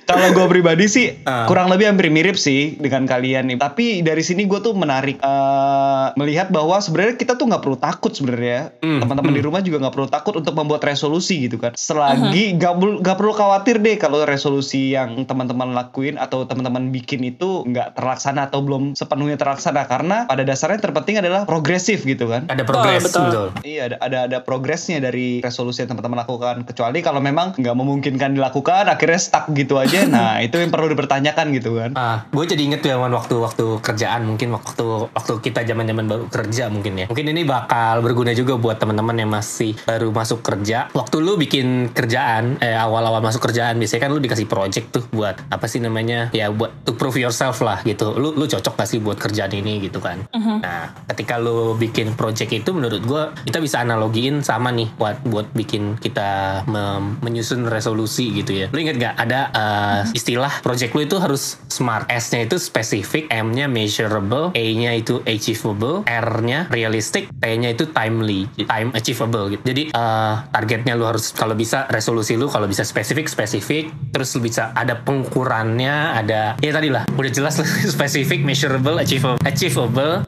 Kalau 0.04 0.28
gue 0.30 0.46
pribadi 0.48 0.86
sih 0.86 1.06
Ah. 1.20 1.44
kurang 1.44 1.68
lebih 1.68 1.84
hampir 1.86 2.08
mirip 2.08 2.34
sih 2.34 2.76
dengan 2.76 3.04
kalian 3.04 3.48
nih. 3.48 3.58
Tapi 3.58 4.00
dari 4.00 4.20
sini 4.20 4.44
gue 4.44 4.58
tuh 4.58 4.72
menarik 4.72 5.18
eh, 5.18 6.06
melihat 6.14 6.48
bahwa 6.48 6.78
sebenarnya 6.78 7.16
kita 7.16 7.34
tuh 7.34 7.46
nggak 7.46 7.60
perlu 7.60 7.76
takut 7.76 8.10
sebenarnya. 8.10 8.72
Hmm, 8.78 9.00
Teman-teman 9.00 9.32
di 9.32 9.42
rumah 9.42 9.60
juga 9.60 9.80
nggak 9.80 9.94
perlu 9.94 10.08
takut 10.08 10.34
untuk 10.34 10.54
membuat 10.54 10.82
resolusi 10.82 11.44
gitu 11.44 11.56
kan. 11.56 11.74
Selagi 11.74 12.54
nggak 12.54 12.72
perlu 12.74 12.94
nggak 12.98 13.16
perlu 13.16 13.32
khawatir 13.32 13.76
deh 13.78 13.96
kalau 13.96 14.22
resolusi 14.22 14.92
yang 14.92 15.24
teman-teman 15.24 15.72
lakuin 15.72 16.16
atau 16.16 16.44
teman-teman 16.44 16.88
bikin 16.88 17.20
itu 17.22 17.64
nggak 17.64 17.94
terlaksana 17.94 18.48
atau 18.48 18.62
belum 18.62 18.94
sepenuhnya 18.94 19.36
terlaksana 19.36 19.84
karena 19.84 20.24
pada 20.24 20.42
dasarnya 20.42 20.80
terpenting 20.80 21.18
adalah 21.18 21.44
progresif 21.44 22.02
gitu 22.02 22.26
kan. 22.26 22.46
ada 22.48 22.62
progres 22.62 23.04
betul. 23.04 23.24
betul 23.26 23.46
Iya 23.62 23.82
ada 23.84 23.96
ada 24.00 24.18
ada 24.24 24.38
progresnya 24.40 24.98
dari 24.98 25.40
resolusi 25.40 25.82
yang 25.82 25.90
teman-teman 25.90 26.22
lakukan 26.22 26.64
kecuali 26.64 27.00
kalau 27.00 27.18
memang 27.18 27.52
nggak 27.54 27.74
memungkinkan 27.74 27.97
dilakukan 28.02 28.88
akhirnya 28.88 29.20
stuck 29.20 29.50
gitu 29.52 29.76
aja. 29.78 30.00
Nah, 30.18 30.40
itu 30.40 30.56
yang 30.58 30.72
perlu 30.72 30.88
dipertanyakan 30.90 31.52
gitu 31.54 31.78
kan. 31.78 31.90
Ah, 31.94 32.26
gue 32.32 32.44
jadi 32.48 32.62
inget 32.64 32.80
tuh 32.80 32.90
zaman 32.90 33.12
waktu-waktu 33.12 33.82
kerjaan 33.84 34.24
mungkin 34.24 34.50
waktu 34.56 35.11
waktu 35.12 35.32
kita 35.44 35.62
zaman-zaman 35.68 36.04
baru 36.08 36.24
kerja 36.32 36.72
mungkin 36.72 37.04
ya. 37.04 37.06
Mungkin 37.06 37.26
ini 37.28 37.44
bakal 37.44 38.00
berguna 38.00 38.32
juga 38.32 38.56
buat 38.56 38.80
teman-teman 38.80 39.14
yang 39.20 39.30
masih 39.30 39.76
baru 39.84 40.11
masuk 40.11 40.40
kerja. 40.42 40.88
Waktu 40.96 41.16
lu 41.22 41.37
bikin 41.37 41.92
kerjaan, 41.92 42.58
eh 42.58 42.74
awal-awal 42.74 43.20
masuk 43.20 43.46
kerjaan 43.50 43.76
biasanya 43.76 44.08
kan 44.08 44.11
lu 44.16 44.20
dikasih 44.22 44.48
project 44.48 44.87
tuh 44.90 45.04
buat 45.12 45.38
apa 45.52 45.66
sih 45.68 45.78
namanya? 45.78 46.32
Ya 46.32 46.48
buat 46.50 46.72
to 46.88 46.96
prove 46.96 47.20
yourself 47.20 47.61
lah 47.61 47.84
gitu. 47.84 48.16
Lu 48.16 48.32
lu 48.34 48.48
cocok 48.48 48.74
gak 48.74 48.88
sih 48.88 48.98
buat 48.98 49.20
kerjaan 49.20 49.52
ini 49.52 49.84
gitu 49.84 50.00
kan. 50.00 50.24
Nah, 50.34 50.94
ketika 51.12 51.37
lu 51.38 51.76
bikin 51.76 52.16
project 52.16 52.50
itu 52.50 52.70
menurut 52.72 53.02
gue 53.04 53.22
kita 53.44 53.61
bisa 53.61 53.84
analogiin 53.84 54.40
sama 54.42 54.72
nih 54.72 54.88
buat 54.96 55.20
buat 55.28 55.52
bikin 55.52 56.00
kita 56.00 56.62
mem- 56.66 57.20
menyusun 57.22 57.66
resolusi 57.78 58.34
gitu 58.34 58.52
ya. 58.52 58.66
Lu 58.74 58.82
inget 58.82 58.98
gak 58.98 59.14
ada 59.14 59.40
uh, 59.54 60.00
istilah 60.10 60.50
project 60.60 60.92
lu 60.98 61.06
itu 61.06 61.16
harus 61.22 61.62
smart. 61.70 62.10
S-nya 62.10 62.44
itu 62.44 62.58
specific, 62.58 63.30
M-nya 63.30 63.70
measurable, 63.70 64.50
A-nya 64.58 64.98
itu 64.98 65.22
achievable, 65.24 66.02
R-nya 66.04 66.66
realistic, 66.74 67.30
T-nya 67.38 67.72
itu 67.72 67.86
timely, 67.94 68.50
time 68.66 68.90
achievable 68.92 69.54
gitu. 69.54 69.62
Jadi 69.62 69.82
uh, 69.94 70.42
targetnya 70.50 70.98
lu 70.98 71.06
harus 71.06 71.30
kalau 71.30 71.54
bisa 71.54 71.86
resolusi 71.88 72.34
lu 72.34 72.50
kalau 72.50 72.66
bisa 72.66 72.82
spesifik 72.82 73.30
spesifik, 73.30 73.94
terus 74.10 74.34
lu 74.34 74.42
bisa 74.42 74.74
ada 74.74 74.98
pengukurannya, 74.98 76.18
ada 76.18 76.58
ya 76.58 76.72
tadi 76.74 76.90
lah 76.90 77.06
udah 77.14 77.30
jelas 77.30 77.60
lah 77.60 77.68
spesifik, 77.94 78.42
measurable, 78.42 78.98
achievable, 78.98 79.38
achievable, 79.46 80.26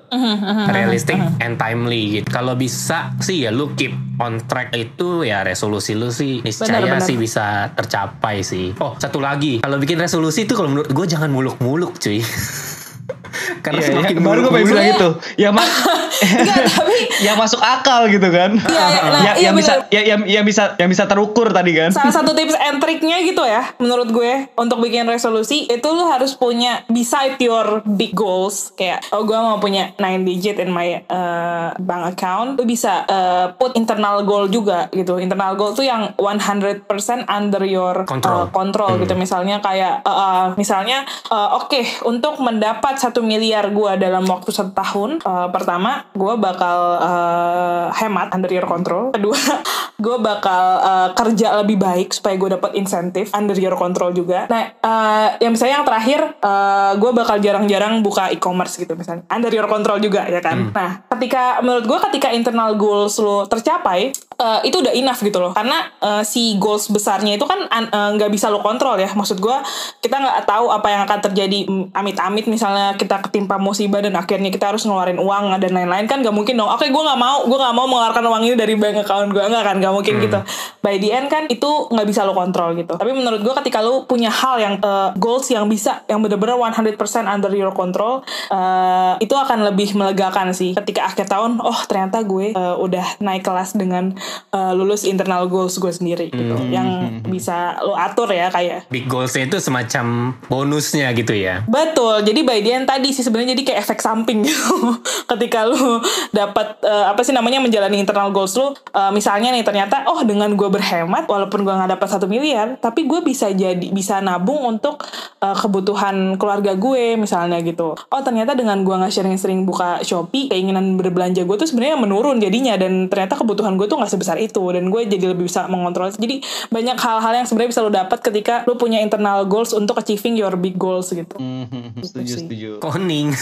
realistic 0.71 1.19
and 1.43 1.59
timely 1.59 2.21
gitu. 2.21 2.27
Kalau 2.31 2.55
bisa 2.55 3.11
sih 3.19 3.49
ya 3.49 3.51
lu 3.51 3.73
keep 3.75 3.93
on 4.21 4.37
track 4.45 4.77
itu 4.77 5.25
ya 5.25 5.41
resolusi 5.41 5.97
lu 5.97 6.13
sih 6.13 6.45
niscaya 6.45 6.85
Benar, 6.85 7.01
benar. 7.01 7.09
sih 7.09 7.17
bisa 7.17 7.40
tercapai 7.75 8.41
sih. 8.41 8.73
Oh 8.79 8.95
satu 8.97 9.19
lagi 9.19 9.61
kalau 9.61 9.77
bikin 9.77 9.99
resolusi 9.99 10.45
itu 10.45 10.55
kalau 10.55 10.71
menurut 10.71 10.89
gue 10.89 11.07
jangan 11.07 11.29
muluk-muluk 11.29 11.99
cuy. 11.99 12.21
Karena 13.65 13.81
Iya, 13.83 13.89
semakin 13.95 14.17
baru 14.23 14.39
gue 14.47 14.53
pengen 14.53 14.69
bilang 14.73 14.89
itu. 14.91 15.09
Ya 15.39 15.51
ma 15.55 15.63
Enggak, 16.21 16.69
tapi 16.69 16.97
yang 17.27 17.37
masuk 17.41 17.61
akal 17.61 18.09
gitu 18.13 18.29
kan. 18.29 18.57
Iya, 18.57 18.87
iya, 18.87 19.01
nah, 19.13 19.21
yang, 19.21 19.37
iya 19.37 19.45
yang 19.51 19.55
bisa 19.57 19.73
ya, 19.89 20.03
yang, 20.05 20.21
yang 20.29 20.45
bisa 20.45 20.75
yang 20.77 20.91
bisa 20.91 21.05
terukur 21.09 21.51
tadi 21.51 21.73
kan. 21.75 21.91
salah 21.91 22.15
satu 22.15 22.33
tips 22.39 22.57
and 22.57 22.79
triknya 22.79 23.23
gitu 23.25 23.43
ya 23.45 23.73
menurut 23.83 24.09
gue 24.13 24.49
untuk 24.57 24.79
bikin 24.81 25.09
resolusi 25.09 25.67
itu 25.67 25.89
lu 25.91 26.07
harus 26.09 26.37
punya 26.37 26.85
beside 26.89 27.37
your 27.43 27.83
big 27.85 28.13
goals 28.15 28.73
kayak 28.77 29.03
oh 29.11 29.25
gue 29.25 29.37
mau 29.37 29.59
punya 29.59 29.93
9 29.99 30.29
digit 30.29 30.57
in 30.61 30.71
my 30.71 31.03
uh, 31.09 31.75
bank 31.81 32.17
account 32.17 32.61
lu 32.61 32.65
bisa 32.65 33.05
uh, 33.09 33.47
put 33.57 33.75
internal 33.77 34.23
goal 34.25 34.47
juga 34.47 34.89
gitu 34.93 35.19
internal 35.19 35.57
goal 35.57 35.73
tuh 35.73 35.85
yang 35.87 36.13
100% 36.17 36.87
under 37.27 37.63
your 37.67 38.05
Control. 38.05 38.45
uh, 38.45 38.47
control 38.51 39.01
gitu 39.01 39.15
misalnya 39.17 39.59
kayak 39.61 40.05
uh, 40.05 40.11
uh, 40.11 40.47
misalnya 40.55 41.05
uh, 41.29 41.61
oke 41.61 41.81
untuk 42.07 42.39
mendapat 42.41 42.99
satu 43.01 43.21
miliar 43.25 43.71
gue 43.71 43.93
dalam 44.01 44.25
waktu 44.27 44.51
satu 44.53 44.73
tahun 44.73 45.11
uh, 45.25 45.49
pertama 45.53 46.10
gue 46.13 46.35
bakal 46.37 46.79
uh, 47.01 47.87
hemat 47.97 48.35
under 48.37 48.51
your 48.53 48.69
control. 48.69 49.11
Kedua 49.17 49.37
gue 50.05 50.17
bakal 50.21 50.65
uh, 50.81 51.09
kerja 51.17 51.57
lebih 51.65 51.81
baik 51.81 52.13
supaya 52.13 52.37
gue 52.37 52.51
dapat 52.57 52.77
insentif 52.77 53.33
under 53.33 53.57
your 53.57 53.75
control 53.81 54.13
juga. 54.13 54.47
Nah 54.53 54.77
uh, 54.85 55.29
yang 55.41 55.57
misalnya 55.57 55.81
yang 55.81 55.87
terakhir 55.89 56.21
uh, 56.45 56.93
gue 57.01 57.11
bakal 57.17 57.37
jarang-jarang 57.41 58.05
buka 58.05 58.29
e-commerce 58.29 58.77
gitu 58.77 58.93
misalnya. 58.95 59.25
Under 59.33 59.51
your 59.51 59.67
control 59.67 59.99
juga 59.99 60.29
ya 60.29 60.45
kan? 60.45 60.71
Nah 60.77 61.09
ketika 61.17 61.65
menurut 61.65 61.89
gue 61.89 61.99
ketika 62.13 62.29
internal 62.31 62.77
goals 62.77 63.17
lo 63.19 63.49
tercapai 63.49 64.13
uh, 64.37 64.61
itu 64.63 64.85
udah 64.85 64.93
enough 64.93 65.21
gitu 65.25 65.41
loh. 65.41 65.57
Karena 65.57 65.89
uh, 66.05 66.23
si 66.27 66.61
goals 66.61 66.93
besarnya 66.93 67.41
itu 67.41 67.45
kan 67.49 67.65
an- 67.73 67.91
uh, 67.93 68.11
nggak 68.15 68.29
bisa 68.29 68.53
lo 68.53 68.61
kontrol 68.61 69.01
ya. 69.01 69.13
Maksud 69.13 69.41
gue 69.41 69.57
kita 70.05 70.17
nggak 70.21 70.45
tahu 70.45 70.69
apa 70.69 70.89
yang 70.93 71.03
akan 71.09 71.21
terjadi 71.31 71.71
Mm, 71.71 71.93
amit-amit 71.93 72.47
misalnya 72.49 72.97
kita 72.97 73.21
ketimpa 73.29 73.61
musibah 73.61 74.01
dan 74.01 74.17
akhirnya 74.17 74.49
kita 74.49 74.73
harus 74.73 74.83
ngeluarin 74.87 75.21
uang 75.21 75.55
dan 75.61 75.71
lain-lain 75.71 76.00
kan 76.07 76.23
nggak 76.23 76.33
mungkin 76.33 76.55
dong. 76.57 76.71
Oke 76.71 76.89
gue 76.89 77.03
nggak 77.03 77.21
mau 77.21 77.45
gue 77.45 77.59
nggak 77.59 77.75
mau 77.75 77.87
mengeluarkan 77.89 78.25
uang 78.31 78.43
ini 78.47 78.55
dari 78.57 78.75
bank 78.77 79.05
account 79.05 79.35
gue 79.35 79.43
nggak 79.43 79.65
kan? 79.65 79.77
Nggak 79.81 79.93
mungkin 79.93 80.15
gitu. 80.23 80.39
By 80.81 80.97
the 80.97 81.11
end 81.13 81.27
kan 81.29 81.45
itu 81.51 81.71
nggak 81.91 82.07
bisa 82.07 82.25
lo 82.25 82.33
kontrol 82.33 82.77
gitu. 82.79 82.97
Tapi 82.97 83.11
menurut 83.13 83.41
gue 83.43 83.55
ketika 83.65 83.83
lo 83.83 84.07
punya 84.07 84.31
hal 84.31 84.57
yang 84.61 84.75
uh, 84.81 85.13
goals 85.19 85.51
yang 85.51 85.67
bisa 85.67 86.05
yang 86.07 86.23
bener-bener 86.23 86.57
100% 86.57 86.97
under 87.27 87.53
your 87.53 87.75
control 87.75 88.23
uh, 88.53 89.17
itu 89.19 89.35
akan 89.35 89.69
lebih 89.73 89.93
melegakan 89.99 90.55
sih. 90.55 90.73
Ketika 90.79 91.11
akhir 91.11 91.27
tahun 91.27 91.59
oh 91.61 91.81
ternyata 91.91 92.23
gue 92.23 92.55
uh, 92.55 92.79
udah 92.79 93.21
naik 93.21 93.43
kelas 93.43 93.75
dengan 93.75 94.15
uh, 94.55 94.73
lulus 94.73 95.03
internal 95.03 95.51
goals 95.51 95.77
gue 95.77 95.93
sendiri 95.93 96.31
gitu. 96.31 96.55
Yang 96.71 97.21
bisa 97.27 97.81
lo 97.83 97.99
atur 97.99 98.31
ya 98.31 98.53
kayak. 98.53 98.87
Big 98.93 99.11
goalsnya 99.11 99.49
itu 99.49 99.59
semacam 99.59 100.37
bonusnya 100.47 101.11
gitu 101.17 101.35
ya. 101.35 101.65
Betul. 101.67 102.23
Jadi 102.23 102.41
by 102.45 102.59
the 102.61 102.71
end 102.71 102.87
tadi 102.87 103.11
sih 103.11 103.25
sebenarnya 103.25 103.57
jadi 103.57 103.63
kayak 103.73 103.81
efek 103.87 103.99
samping 104.03 104.45
gitu. 104.49 104.99
Ketika 105.27 105.67
lu 105.91 105.99
dapat 106.39 106.79
eh, 106.87 107.07
apa 107.11 107.21
sih 107.27 107.35
namanya 107.35 107.59
menjalani 107.59 107.99
internal 107.99 108.31
goals 108.31 108.55
lu, 108.55 108.71
eh, 108.71 109.11
misalnya 109.11 109.51
nih 109.51 109.67
ternyata 109.67 110.07
oh 110.07 110.23
dengan 110.23 110.55
gue 110.55 110.69
berhemat 110.71 111.27
walaupun 111.27 111.67
gue 111.67 111.75
nggak 111.75 111.99
dapat 111.99 112.09
satu 112.09 112.31
miliar, 112.31 112.79
tapi 112.79 113.11
gue 113.11 113.21
bisa 113.27 113.51
jadi 113.51 113.91
bisa 113.91 114.23
nabung 114.23 114.63
untuk 114.63 115.03
eh, 115.43 115.57
kebutuhan 115.59 116.39
keluarga 116.39 116.79
gue 116.79 117.19
misalnya 117.19 117.59
gitu. 117.61 117.99
Oh 117.99 118.21
ternyata 118.23 118.55
dengan 118.55 118.87
gue 118.87 118.95
nggak 118.95 119.13
sering-sering 119.13 119.67
buka 119.67 120.01
Shopee, 120.07 120.47
keinginan 120.47 120.95
berbelanja 120.95 121.43
gue 121.43 121.57
tuh 121.59 121.67
sebenarnya 121.67 121.99
menurun 121.99 122.39
jadinya 122.39 122.79
dan 122.79 123.11
ternyata 123.11 123.35
kebutuhan 123.37 123.75
gue 123.75 123.91
tuh 123.91 123.99
nggak 123.99 124.13
sebesar 124.13 124.37
itu 124.39 124.63
dan 124.71 124.89
gue 124.89 125.01
jadi 125.09 125.35
lebih 125.35 125.51
bisa 125.51 125.67
mengontrol. 125.67 126.13
Jadi 126.15 126.45
banyak 126.71 126.97
hal-hal 127.01 127.33
yang 127.43 127.47
sebenarnya 127.49 127.71
bisa 127.75 127.81
lo 127.83 127.91
dapat 127.91 128.19
ketika 128.23 128.63
lu 128.69 128.79
punya 128.79 129.03
internal 129.03 129.43
goals 129.49 129.75
untuk 129.75 129.99
achieving 129.99 130.39
your 130.39 130.55
big 130.55 130.77
goals 130.77 131.11
gitu. 131.11 131.37
Mhm, 131.41 132.05
setuju 132.05 132.29
sih. 132.29 132.41
setuju. 132.47 132.71
Koning. 132.79 133.33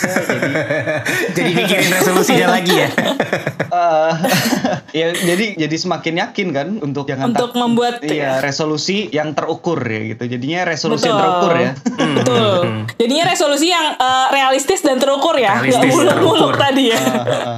jadi 1.36 1.50
mikirin 1.52 1.92
resolusinya 2.40 2.48
lagi 2.48 2.74
ya. 2.76 2.88
Eh, 3.68 4.12
ya 4.96 5.08
jadi 5.12 5.52
jadi 5.58 5.76
semakin 5.76 6.14
yakin 6.18 6.48
kan 6.50 6.68
untuk 6.80 7.04
jangan 7.04 7.30
Untuk 7.30 7.52
tak- 7.52 7.60
membuat- 7.60 8.00
iya 8.00 8.40
resolusi 8.40 9.12
yang 9.12 9.36
terukur 9.36 9.76
ya 9.78 10.08
gitu. 10.08 10.24
Jadinya 10.26 10.64
resolusi 10.64 11.04
yang 11.04 11.14
Betul. 11.14 11.28
terukur 11.28 11.52
ya. 11.54 11.72
Betul. 12.16 12.48
Jadinya 12.96 13.24
resolusi 13.28 13.68
yang 13.68 13.92
eh, 13.92 14.26
realistis 14.32 14.80
dan 14.80 14.96
terukur 14.96 15.36
ya. 15.36 15.60
Realistis, 15.60 15.92
muluk-muluk 15.92 16.16
terukur. 16.48 16.54
tadi 16.56 16.84
ya. 16.88 17.00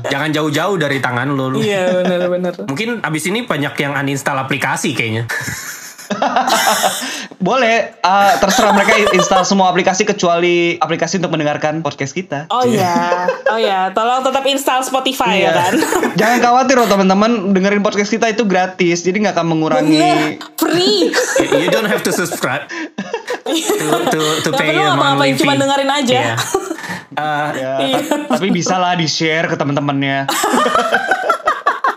Jangan 0.04 0.30
jauh-jauh 0.32 0.76
dari 0.76 0.98
tangan 0.98 1.30
lo. 1.30 1.46
lu. 1.48 1.62
Iya 1.62 2.02
benar-benar. 2.02 2.54
Mungkin 2.66 2.88
abis 3.00 3.24
ini 3.24 3.46
banyak 3.46 3.78
yang 3.78 3.94
uninstall 3.94 4.36
aplikasi 4.36 4.90
kayaknya. 4.90 5.30
Boleh 7.40 7.96
ah, 8.00 8.36
terserah 8.36 8.70
mereka 8.70 8.92
install 9.10 9.42
semua 9.42 9.66
aplikasi 9.66 10.04
kecuali 10.04 10.76
aplikasi 10.76 11.16
untuk 11.16 11.32
mendengarkan 11.32 11.80
podcast 11.80 12.12
kita. 12.12 12.44
Oh 12.48 12.62
iya, 12.62 13.24
oh 13.48 13.56
iya. 13.56 13.88
Tolong 13.90 14.20
tetap 14.20 14.44
install 14.44 14.82
Spotify 14.82 15.38
ya 15.38 15.40
Iya. 15.40 15.52
kan. 15.54 15.72
Jangan 16.20 16.38
khawatir 16.40 16.76
loh 16.76 16.86
teman-teman 16.86 17.30
dengerin 17.50 17.80
podcast 17.80 18.10
kita 18.10 18.28
itu 18.28 18.44
gratis 18.44 19.00
jadi 19.00 19.16
nggak 19.18 19.34
akan 19.34 19.46
mengurangi 19.48 19.96
Bener, 19.96 20.36
free. 20.54 21.08
You 21.56 21.68
don't 21.68 21.86
have 21.86 22.02
to 22.02 22.12
subscribe 22.12 22.68
to 22.68 23.86
to 24.10 24.20
to 24.44 24.50
pay 24.52 24.76
a 24.76 24.92
ngapa-ngapain, 24.92 24.98
monthly 25.16 25.30
cuma 25.36 25.52
dengerin 25.56 25.90
aja. 25.90 26.12
Ya, 26.12 26.36
Iya. 27.10 27.72
ta- 28.06 28.38
tapi 28.38 28.48
bisa 28.50 28.76
lah 28.76 28.94
di 28.94 29.04
share 29.04 29.46
ke 29.46 29.56
teman-temannya. 29.56 30.30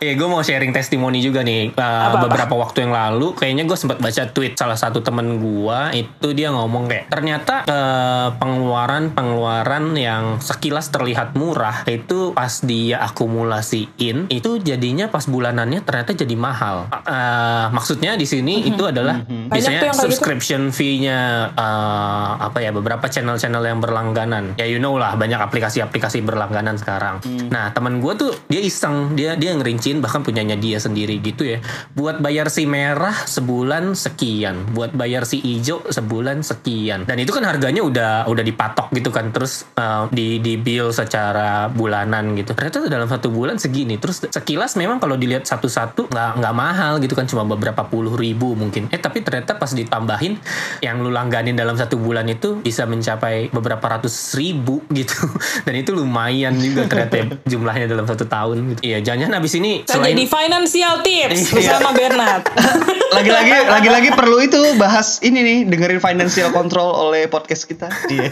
Iya, 0.04 0.20
gue 0.20 0.28
mau 0.28 0.44
sharing 0.44 0.76
testimoni 0.76 1.24
juga 1.24 1.48
nih. 1.48 1.72
Uh, 1.72 1.80
Apa-apa? 1.80 2.28
beberapa 2.28 2.54
waktu 2.60 2.84
yang 2.84 2.92
lalu, 2.92 3.32
kayaknya 3.40 3.64
gue 3.64 3.78
sempat 3.80 4.04
baca 4.04 4.24
tweet 4.28 4.60
salah 4.60 4.76
satu 4.76 5.00
temen 5.00 5.40
gue 5.40 5.80
itu 5.96 6.28
dia 6.36 6.52
ngomong 6.52 6.92
kayak 6.92 7.08
ternyata 7.08 7.64
uh, 7.64 8.36
pengeluaran-pengeluaran 8.36 9.96
yang 9.96 10.44
sekilas 10.44 10.92
terlihat 10.92 11.40
murah 11.40 11.88
itu 11.88 12.36
pas 12.36 12.52
dia 12.68 13.00
akumulasiin 13.00 14.28
itu 14.28 14.50
jadinya 14.60 15.08
pas 15.08 15.24
bulanannya 15.24 15.80
ternyata 15.88 16.12
jadi 16.12 16.36
mahal. 16.36 16.92
Uh, 16.92 17.72
maksudnya 17.72 18.20
di 18.20 18.28
sini 18.28 18.68
itu 18.68 18.84
adalah 18.84 19.24
yang 19.24 19.64
kayak 19.80 19.96
gitu. 19.96 20.04
subscription 20.04 20.76
fee-nya 20.76 21.54
uh, 21.56 22.44
apa 22.44 22.60
ya 22.60 22.76
beberapa 22.76 23.08
channel-channel 23.08 23.64
yang 23.64 23.80
berlangganan. 23.80 24.60
Ya 24.60 24.68
you 24.68 24.84
know 24.84 25.00
lah 25.00 25.16
banyak 25.16 25.40
aplikasi-aplikasi 25.40 26.20
berlangganan 26.28 26.76
sekarang. 26.76 27.24
Nah 27.48 27.72
teman 27.72 28.04
gue 28.04 28.14
tuh 28.20 28.32
dia 28.52 28.60
iseng 28.60 29.16
dia 29.16 29.40
dia 29.40 29.56
ngerincin 29.94 30.02
bahkan 30.02 30.22
punyanya 30.26 30.58
dia 30.58 30.82
sendiri 30.82 31.22
gitu 31.22 31.46
ya. 31.46 31.58
Buat 31.94 32.24
bayar 32.24 32.50
si 32.50 32.66
merah 32.66 33.14
sebulan 33.14 33.94
sekian, 33.94 34.74
buat 34.74 34.96
bayar 34.98 35.30
si 35.30 35.38
hijau 35.38 35.86
sebulan 35.86 36.42
sekian. 36.42 37.06
Dan 37.06 37.22
itu 37.22 37.30
kan 37.30 37.46
harganya 37.46 37.86
udah 37.86 38.12
udah 38.26 38.44
dipatok 38.44 38.90
gitu 38.98 39.14
kan 39.14 39.30
terus 39.30 39.70
uh, 39.78 40.10
di 40.10 40.42
di 40.42 40.58
bill 40.58 40.90
secara 40.90 41.70
bulanan 41.70 42.34
gitu. 42.34 42.58
Ternyata 42.58 42.90
dalam 42.90 43.06
satu 43.06 43.30
bulan 43.30 43.62
segini. 43.62 44.02
Terus 44.02 44.26
sekilas 44.26 44.74
memang 44.80 44.98
kalau 44.98 45.14
dilihat 45.14 45.46
satu-satu 45.46 46.10
nggak 46.10 46.32
nggak 46.42 46.56
mahal 46.56 46.98
gitu 46.98 47.14
kan 47.14 47.30
cuma 47.30 47.46
beberapa 47.46 47.86
puluh 47.86 48.18
ribu 48.18 48.58
mungkin. 48.58 48.90
Eh 48.90 48.98
tapi 48.98 49.22
ternyata 49.22 49.60
pas 49.60 49.70
ditambahin 49.70 50.40
yang 50.82 51.04
lu 51.04 51.14
langganin 51.14 51.54
dalam 51.54 51.78
satu 51.78 52.00
bulan 52.00 52.26
itu 52.26 52.64
bisa 52.64 52.90
mencapai 52.90 53.54
beberapa 53.54 53.86
ratus 53.86 54.34
ribu 54.40 54.82
gitu. 54.90 55.14
Dan 55.68 55.78
itu 55.78 55.94
lumayan 55.94 56.56
juga 56.58 56.90
ternyata 56.90 57.38
jumlahnya 57.52 57.86
dalam 57.86 58.06
satu 58.08 58.26
tahun 58.26 58.76
gitu. 58.76 58.80
Iya 58.84 59.04
jangan 59.04 59.30
habis 59.36 59.54
ini 59.60 59.83
Kita 59.84 60.00
jadi 60.00 60.24
financial 60.24 60.94
tips 61.02 61.40
Iya. 61.44 61.52
bersama 61.52 61.90
Bernard. 61.92 62.44
Lagi-lagi 63.14 63.70
lagi-lagi 63.70 64.10
perlu 64.10 64.42
itu 64.42 64.58
bahas 64.74 65.22
ini 65.22 65.38
nih 65.38 65.58
dengerin 65.68 66.00
financial 66.00 66.50
control 66.50 66.90
oleh 66.90 67.28
podcast 67.28 67.68
kita. 67.68 67.86
Iya. 68.08 68.32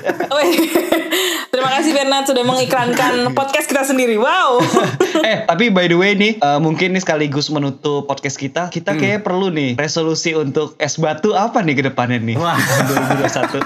Terima 1.52 1.70
kasih 1.70 1.92
Bernard 1.92 2.26
sudah 2.26 2.42
mengiklankan 2.42 3.14
podcast 3.32 3.68
kita 3.68 3.84
sendiri. 3.84 4.16
Wow. 4.16 4.58
eh 5.28 5.44
tapi 5.44 5.70
by 5.70 5.86
the 5.86 5.94
way 5.94 6.16
nih 6.16 6.34
eh, 6.36 6.58
mungkin 6.58 6.92
nih 6.92 7.02
sekaligus 7.02 7.50
menutup 7.50 8.08
podcast 8.08 8.36
kita 8.36 8.72
kita 8.72 8.96
kayak 8.96 9.22
perlu 9.22 9.52
nih 9.52 9.76
resolusi 9.76 10.34
untuk 10.34 10.74
es 10.78 10.96
batu 10.96 11.32
apa 11.32 11.62
nih 11.62 11.76
ke 11.76 11.84
depannya 11.86 12.18
nih 12.18 12.36
Wah. 12.36 12.58
2021 12.58 13.62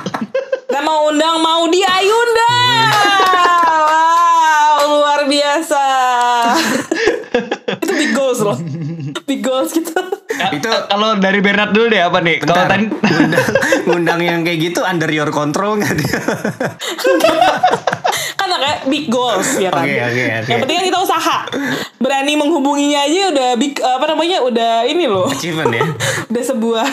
Kita 0.65 0.79
mau 0.81 1.07
undang 1.07 1.39
mau 1.39 1.63
di 1.65 1.79
Ayunda. 1.79 2.51
Wow, 3.71 4.77
luar 4.91 5.21
biasa. 5.23 5.85
Itu 7.85 7.93
big 7.93 8.11
goals 8.17 8.39
loh. 8.41 8.57
Big 9.29 9.41
goals 9.41 9.73
gitu. 9.73 9.93
Itu 10.51 10.67
Eh, 10.67 10.81
kalau 10.89 11.15
dari 11.15 11.39
Bernard 11.39 11.71
dulu 11.71 11.87
deh 11.87 12.03
apa 12.03 12.19
nih 12.19 12.43
kalau 12.43 12.67
tadi 12.67 12.91
ngundang, 12.91 13.45
ngundang 13.87 14.19
yang 14.19 14.39
kayak 14.43 14.59
gitu 14.59 14.83
under 14.83 15.07
your 15.07 15.31
control 15.31 15.79
nggak 15.79 15.95
dia? 15.95 16.17
kan 18.39 18.49
kayak 18.51 18.79
big 18.91 19.07
goals 19.07 19.55
ya 19.61 19.71
kan. 19.71 19.85
Oke, 19.87 19.95
oke, 19.95 20.23
oke. 20.43 20.49
Yang 20.51 20.59
penting 20.65 20.75
kan 20.75 20.85
kita 20.91 20.99
usaha. 20.99 21.37
Berani 22.01 22.33
menghubunginya 22.35 23.07
aja 23.07 23.31
udah 23.31 23.49
big 23.55 23.79
apa 23.79 24.05
namanya 24.11 24.43
udah 24.43 24.83
ini 24.89 25.05
loh. 25.07 25.29
Achievement 25.31 25.71
ya. 25.71 25.85
udah 26.29 26.43
sebuah 26.43 26.85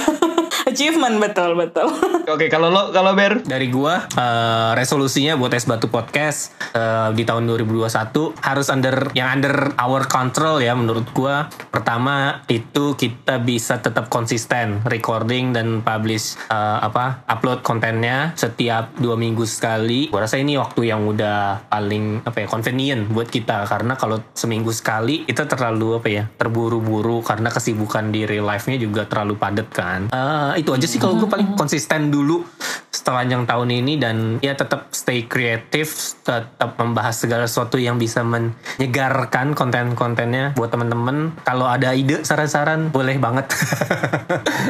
achievement 0.73 1.21
betul 1.21 1.53
betul. 1.55 1.87
oke 2.35 2.49
kalau 2.49 2.73
lo 2.73 2.89
kalau 2.91 3.13
Ber 3.13 3.45
Dari 3.45 3.69
gua 3.69 4.09
eh, 4.09 4.71
resolusinya 4.73 5.37
buat 5.37 5.53
es 5.53 5.69
batu 5.69 5.93
podcast 5.93 6.57
eh, 6.73 7.13
di 7.13 7.29
tahun 7.29 7.45
2021 7.45 7.93
harus 8.41 8.67
under 8.73 9.13
yang 9.13 9.37
under 9.37 9.77
our 9.77 10.09
control 10.09 10.59
ya 10.65 10.73
menurut 10.73 11.05
gua. 11.13 11.53
Pertama 11.69 12.41
itu 12.49 12.97
kita 12.97 13.43
bisa 13.45 13.85
tetap 13.85 14.09
konsisten 14.09 14.81
recording 14.89 15.53
dan 15.53 15.85
publish 15.85 16.41
eh, 16.49 16.79
apa 16.81 17.29
upload 17.29 17.61
kontennya 17.61 18.33
setiap 18.33 18.97
dua 18.97 19.21
minggu 19.21 19.45
sekali. 19.45 20.09
Gua 20.09 20.25
rasa 20.25 20.41
ini 20.41 20.57
waktu 20.57 20.89
yang 20.89 21.05
udah 21.05 21.69
paling 21.69 22.25
apa 22.25 22.45
ya 22.45 22.47
convenient 22.49 23.13
buat 23.13 23.29
kita 23.29 23.69
karena 23.69 23.99
kalau 23.99 24.25
seminggu 24.33 24.73
sekali 24.73 25.29
itu 25.29 25.43
terlalu 25.45 26.01
apa 26.01 26.09
ya 26.09 26.25
terburu-buru 26.41 27.21
karena 27.21 27.53
kesibukan 27.53 28.09
di 28.09 28.25
real 28.25 28.49
life-nya 28.49 28.81
juga 28.81 29.05
terlalu 29.05 29.37
padat 29.37 29.69
kan. 29.69 30.01
Eh, 30.09 30.62
itu 30.63 30.71
aja 30.71 30.87
sih 30.87 31.03
kalau 31.03 31.19
gue 31.19 31.27
paling 31.27 31.59
konsisten 31.59 32.15
dulu 32.15 32.47
sepanjang 32.89 33.51
tahun 33.51 33.69
ini 33.83 33.99
dan 33.99 34.39
ya 34.39 34.55
tetap 34.55 34.95
stay 34.95 35.27
kreatif, 35.27 36.15
tetap 36.23 36.79
membahas 36.79 37.19
segala 37.19 37.51
sesuatu 37.51 37.77
yang 37.77 37.99
bisa 37.99 38.23
menyegarkan 38.23 39.59
konten-kontennya 39.59 40.55
buat 40.55 40.71
temen-temen. 40.71 41.35
Kalau 41.43 41.67
ada 41.67 41.99
ide, 41.99 42.23
saran-saran 42.23 42.95
boleh 42.95 43.19
banget. 43.19 43.51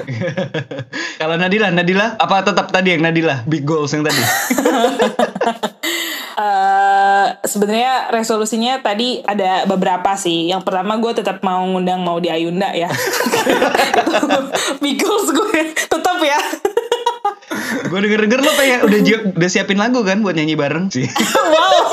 kalau 1.21 1.37
Nadila 1.39 1.71
Nadila 1.71 2.19
apa 2.19 2.43
tetap 2.43 2.73
tadi 2.73 2.97
yang 2.97 3.05
Nadila 3.05 3.47
big 3.47 3.63
goals 3.63 3.95
yang 3.95 4.03
tadi 4.03 4.19
eh 6.39 7.27
sebenarnya 7.45 8.13
resolusinya 8.13 8.81
tadi 8.81 9.21
ada 9.25 9.69
beberapa 9.69 10.17
sih. 10.17 10.49
Yang 10.49 10.69
pertama 10.69 10.97
gue 10.99 11.13
tetap 11.13 11.45
mau 11.45 11.63
ngundang 11.67 12.01
mau 12.01 12.19
di 12.19 12.33
Ayunda 12.33 12.73
ya. 12.73 12.89
Goals 15.03 15.35
gue 15.35 15.75
tetap 15.75 16.19
ya. 16.23 16.39
gue 17.93 18.01
denger 18.01 18.25
denger 18.25 18.41
lo 18.41 18.53
pengen 18.57 18.79
udah 18.89 18.99
udah 19.37 19.49
siapin 19.53 19.77
lagu 19.77 20.01
kan 20.01 20.25
buat 20.25 20.33
nyanyi 20.33 20.57
bareng 20.57 20.89
sih 20.89 21.05
wow. 21.53 21.92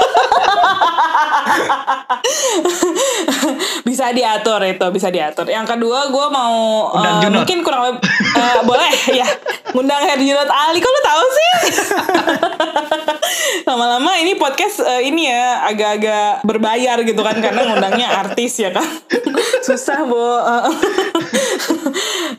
bisa 3.87 4.09
diatur 4.09 4.61
itu, 4.65 4.85
bisa 4.89 5.13
diatur. 5.13 5.45
Yang 5.45 5.77
kedua 5.77 6.09
gue 6.09 6.25
mau 6.33 6.89
Undang 6.97 7.17
Junot. 7.21 7.35
mungkin 7.43 7.57
kurang 7.61 7.81
lebih 7.85 8.01
eh, 8.33 8.61
boleh 8.65 8.93
ya 9.21 9.27
ngundang 9.73 10.01
Herjunot 10.01 10.49
Ali. 10.49 10.81
Kok 10.81 10.91
lu 10.91 11.01
tahu 11.05 11.23
sih? 11.29 11.51
Lama-lama 13.69 14.17
ini 14.17 14.33
podcast 14.35 14.81
eh, 14.81 15.05
ini 15.05 15.29
ya 15.29 15.69
agak-agak 15.69 16.41
berbayar 16.41 16.97
gitu 17.05 17.21
kan 17.21 17.37
karena 17.37 17.61
ngundangnya 17.69 18.07
artis 18.09 18.57
ya 18.57 18.73
kan. 18.73 18.87
Susah, 19.61 20.05
Bo. 20.09 20.41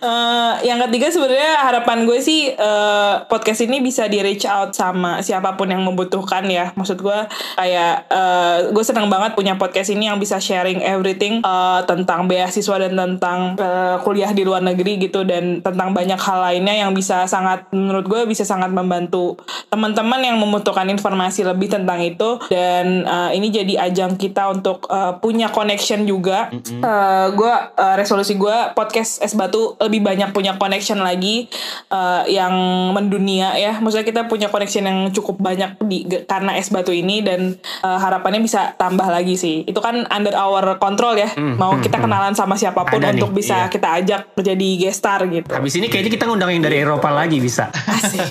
Eh, 0.00 0.52
yang 0.64 0.80
ketiga 0.88 1.12
sebenarnya 1.12 1.60
harapan 1.60 2.08
gue 2.08 2.18
sih 2.24 2.56
eh, 2.56 3.14
podcast 3.28 3.60
ini 3.68 3.84
bisa 3.84 4.08
di 4.08 4.24
reach 4.24 4.48
out 4.48 4.72
sama 4.72 5.20
siapa 5.20 5.60
pun 5.60 5.68
yang 5.68 5.84
membutuhkan 5.84 6.48
ya. 6.48 6.72
Maksud 6.72 7.04
gue 7.04 7.18
kayak 7.60 8.08
eh, 8.08 8.56
gue 8.72 8.84
senang 8.84 9.12
banget 9.12 9.36
punya 9.36 9.59
podcast 9.60 9.92
ini 9.92 10.08
yang 10.08 10.16
bisa 10.16 10.40
sharing 10.40 10.80
everything 10.80 11.44
eh, 11.44 11.80
tentang 11.84 12.24
beasiswa 12.24 12.88
dan 12.88 12.96
tentang 12.96 13.60
eh, 13.60 13.96
kuliah 14.00 14.32
di 14.32 14.42
luar 14.48 14.64
negeri 14.64 14.96
gitu 14.96 15.22
dan 15.28 15.60
tentang 15.60 15.92
banyak 15.92 16.16
hal 16.16 16.38
lainnya 16.40 16.88
yang 16.88 16.96
bisa 16.96 17.28
sangat 17.28 17.68
menurut 17.70 18.08
gue 18.08 18.20
bisa 18.24 18.48
sangat 18.48 18.72
membantu 18.72 19.36
teman-teman 19.68 20.24
yang 20.24 20.40
membutuhkan 20.40 20.88
informasi 20.88 21.44
lebih 21.44 21.68
tentang 21.68 22.00
itu 22.00 22.40
dan 22.48 23.04
eh, 23.04 23.30
ini 23.36 23.52
jadi 23.52 23.90
ajang 23.90 24.16
kita 24.16 24.48
untuk 24.50 24.86
eh, 24.88 25.12
punya 25.20 25.52
connection 25.52 26.08
juga. 26.08 26.48
Eh, 26.54 27.26
gue 27.34 27.54
eh, 27.76 27.94
resolusi 27.98 28.38
gue 28.38 28.56
podcast 28.72 29.20
es 29.20 29.34
batu 29.34 29.76
lebih 29.82 30.00
banyak 30.00 30.30
punya 30.30 30.54
connection 30.56 31.02
lagi 31.02 31.50
eh, 31.90 32.22
yang 32.30 32.54
mendunia 32.94 33.58
ya. 33.58 33.78
Maksudnya 33.82 34.06
kita 34.06 34.22
punya 34.30 34.48
connection 34.48 34.86
yang 34.86 34.98
cukup 35.10 35.36
banyak 35.42 35.76
di 35.84 36.06
karena 36.24 36.56
es 36.56 36.70
batu 36.70 36.94
ini 36.94 37.20
dan 37.20 37.58
eh, 37.58 37.98
harapannya 37.98 38.40
bisa 38.40 38.78
tambah 38.78 39.06
lagi 39.10 39.34
sih. 39.34 39.49
Itu 39.66 39.80
kan 39.82 40.06
under 40.08 40.34
our 40.34 40.78
control 40.78 41.14
ya. 41.18 41.30
Mau 41.36 41.78
kita 41.78 41.98
kenalan 41.98 42.34
sama 42.36 42.54
siapa 42.54 42.86
pun 42.86 43.00
Ada 43.00 43.12
nih, 43.12 43.20
untuk 43.20 43.30
bisa 43.36 43.66
iya. 43.66 43.72
kita 43.72 43.88
ajak 44.02 44.20
jadi 44.38 44.68
guest 44.78 44.98
star 45.02 45.20
gitu. 45.26 45.50
Habis 45.50 45.74
ini 45.78 45.86
kayaknya 45.90 46.12
kita 46.14 46.24
ngundang 46.28 46.50
yang 46.54 46.64
dari 46.64 46.82
Eropa 46.82 47.10
lagi 47.10 47.38
bisa. 47.42 47.68
Asik. 47.72 48.22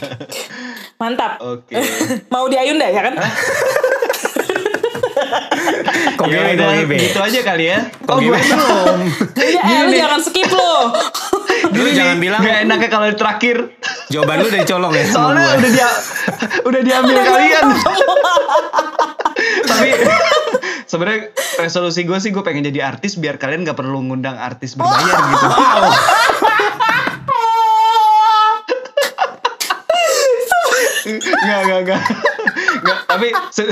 Mantap. 0.99 1.39
oke 1.39 1.71
Mau 2.34 2.51
di 2.51 2.60
Ayunda 2.60 2.91
ya 2.91 3.01
kan? 3.08 3.15
Kok 6.19 6.27
ya 6.27 6.51
gitu 6.84 7.19
aja 7.19 7.39
kali 7.43 7.71
ya 7.71 7.79
Kok 8.03 8.12
oh 8.12 8.19
gue 8.19 8.36
belum 8.36 8.99
Ya, 9.39 9.62
eh, 9.63 9.79
lu 9.88 9.95
jangan 9.95 10.19
skip 10.19 10.51
lo. 10.51 10.91
Lu 11.67 11.89
jangan 11.91 12.17
bilang 12.17 12.39
Gak 12.39 12.63
enaknya 12.63 12.89
kalau 12.89 13.07
terakhir 13.11 13.55
jawaban 14.07 14.39
lu 14.39 14.49
dari 14.49 14.63
colong 14.63 14.93
ya. 14.93 15.05
Soalnya 15.05 15.57
udah 15.57 15.69
dia 15.69 15.89
udah 16.63 16.81
diambil 16.81 17.17
kalian. 17.19 17.65
Tapi 19.65 19.89
sebenarnya 20.85 21.21
resolusi 21.57 22.03
gue 22.03 22.17
sih 22.17 22.29
gue 22.29 22.41
pengen 22.41 22.65
jadi 22.65 22.85
artis 22.85 23.15
biar 23.15 23.35
kalian 23.35 23.63
gak 23.63 23.75
perlu 23.75 23.99
ngundang 24.01 24.35
artis 24.35 24.73
berbayar 24.73 25.19
gitu. 25.27 25.47
Gak, 31.39 31.61
gak, 31.65 31.81
gak. 31.87 32.01
Gak, 32.79 32.97
tapi 33.07 33.27
se- 33.49 33.71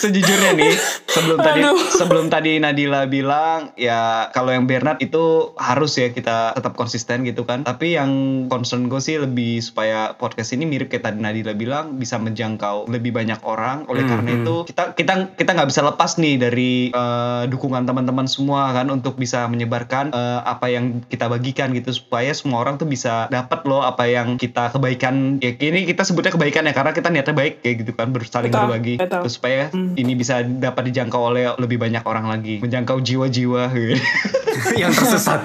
sejujurnya 0.00 0.52
nih 0.56 0.74
sebelum 1.08 1.38
tadi 1.40 1.60
Aduh. 1.64 1.78
sebelum 1.96 2.26
tadi 2.28 2.60
Nadila 2.60 3.08
bilang 3.08 3.72
ya 3.80 4.28
kalau 4.36 4.52
yang 4.52 4.68
Bernard 4.68 5.00
itu 5.00 5.54
harus 5.56 5.96
ya 5.96 6.12
kita 6.12 6.52
tetap 6.56 6.76
konsisten 6.76 7.24
gitu 7.24 7.48
kan 7.48 7.64
tapi 7.64 7.96
yang 7.96 8.10
concern 8.52 8.90
gue 8.92 9.00
sih 9.00 9.16
lebih 9.16 9.64
supaya 9.64 10.12
podcast 10.16 10.52
ini 10.52 10.68
mirip 10.68 10.92
kayak 10.92 11.08
tadi 11.08 11.18
Nadila 11.24 11.56
bilang 11.56 11.96
bisa 11.96 12.20
menjangkau 12.20 12.90
lebih 12.90 13.16
banyak 13.16 13.40
orang 13.46 13.88
oleh 13.88 14.00
Hmm, 14.10 14.18
karena 14.18 14.30
hmm. 14.34 14.40
itu 14.42 14.54
kita 14.74 14.82
kita 14.98 15.14
kita 15.38 15.50
nggak 15.54 15.68
bisa 15.70 15.82
lepas 15.86 16.10
nih 16.18 16.34
dari 16.40 16.72
eh, 16.90 17.42
dukungan 17.46 17.86
teman-teman 17.86 18.26
semua 18.26 18.74
kan 18.74 18.90
untuk 18.90 19.14
bisa 19.14 19.46
menyebarkan 19.46 20.10
eh, 20.10 20.40
apa 20.42 20.66
yang 20.66 21.04
kita 21.06 21.30
bagikan 21.30 21.70
gitu 21.76 21.94
supaya 21.94 22.34
semua 22.34 22.66
orang 22.66 22.80
tuh 22.80 22.90
bisa 22.90 23.30
dapat 23.30 23.62
loh 23.70 23.86
apa 23.86 24.10
yang 24.10 24.34
kita 24.34 24.74
kebaikan 24.74 25.38
ya 25.38 25.54
ini 25.54 25.86
kita 25.86 26.02
sebutnya 26.02 26.34
kebaikan 26.34 26.66
ya 26.66 26.74
karena 26.74 26.90
kita 26.90 27.08
niatnya 27.12 27.34
baik 27.36 27.54
kayak 27.62 27.76
gitu 27.86 27.92
kan 27.94 28.10
bersaling 28.10 28.50
Betul, 28.50 28.62
berbagi 28.66 28.94
betul. 28.98 29.20
Terus 29.26 29.34
supaya 29.38 29.64
ini 29.96 30.12
bisa 30.14 30.42
dapat 30.42 30.90
dijangkau 30.90 31.20
oleh 31.20 31.50
lebih 31.56 31.78
banyak 31.78 32.02
orang 32.02 32.26
lagi 32.26 32.58
menjangkau 32.60 33.00
jiwa-jiwa 33.00 33.70
gitu. 33.70 33.96
yang 34.82 34.92
tersesat. 34.92 35.40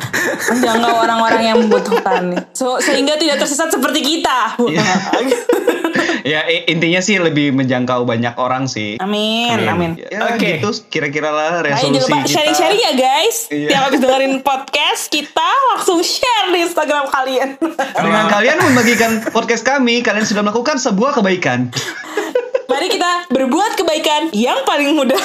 menjangkau 0.51 0.95
orang-orang 0.99 1.41
yang 1.45 1.57
membutuhkan 1.61 2.21
nih. 2.35 2.41
So, 2.51 2.77
sehingga 2.77 3.15
tidak 3.15 3.39
tersesat 3.39 3.71
seperti 3.71 4.01
kita. 4.03 4.59
ya 6.25 6.41
i- 6.49 6.65
intinya 6.67 6.97
sih 6.99 7.21
lebih 7.21 7.53
menjangkau 7.53 8.01
banyak 8.01 8.33
orang 8.41 8.65
sih 8.65 8.97
amin, 8.97 9.61
amin. 9.69 9.91
ya 10.01 10.33
Oke. 10.33 10.57
gitu 10.57 10.73
kira-kira 10.89 11.29
lah 11.29 11.61
Ayo 11.61 11.69
jangan 11.69 11.93
resolusi 11.93 12.01
lupa 12.01 12.17
kita 12.17 12.33
sharing-sharing 12.33 12.81
ya 12.81 12.93
guys. 12.97 13.37
Iya. 13.53 13.67
Tiap 13.69 13.81
habis 13.85 13.99
dengerin 14.01 14.33
podcast 14.41 15.03
kita 15.13 15.49
langsung 15.73 16.01
share 16.01 16.49
di 16.49 16.59
Instagram 16.65 17.05
kalian. 17.13 17.49
dengan 17.93 18.25
kalian 18.27 18.57
membagikan 18.57 19.11
podcast 19.29 19.61
kami 19.61 20.01
kalian 20.01 20.25
sudah 20.25 20.41
melakukan 20.41 20.81
sebuah 20.81 21.13
kebaikan 21.13 21.69
Mari 22.65 22.87
kita 22.89 23.11
berbuat 23.29 23.71
kebaikan 23.77 24.21
yang 24.33 24.65
paling 24.65 24.93
mudah. 24.95 25.21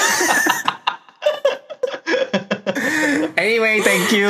Anyway, 3.35 3.81
thank 3.81 4.13
you. 4.13 4.29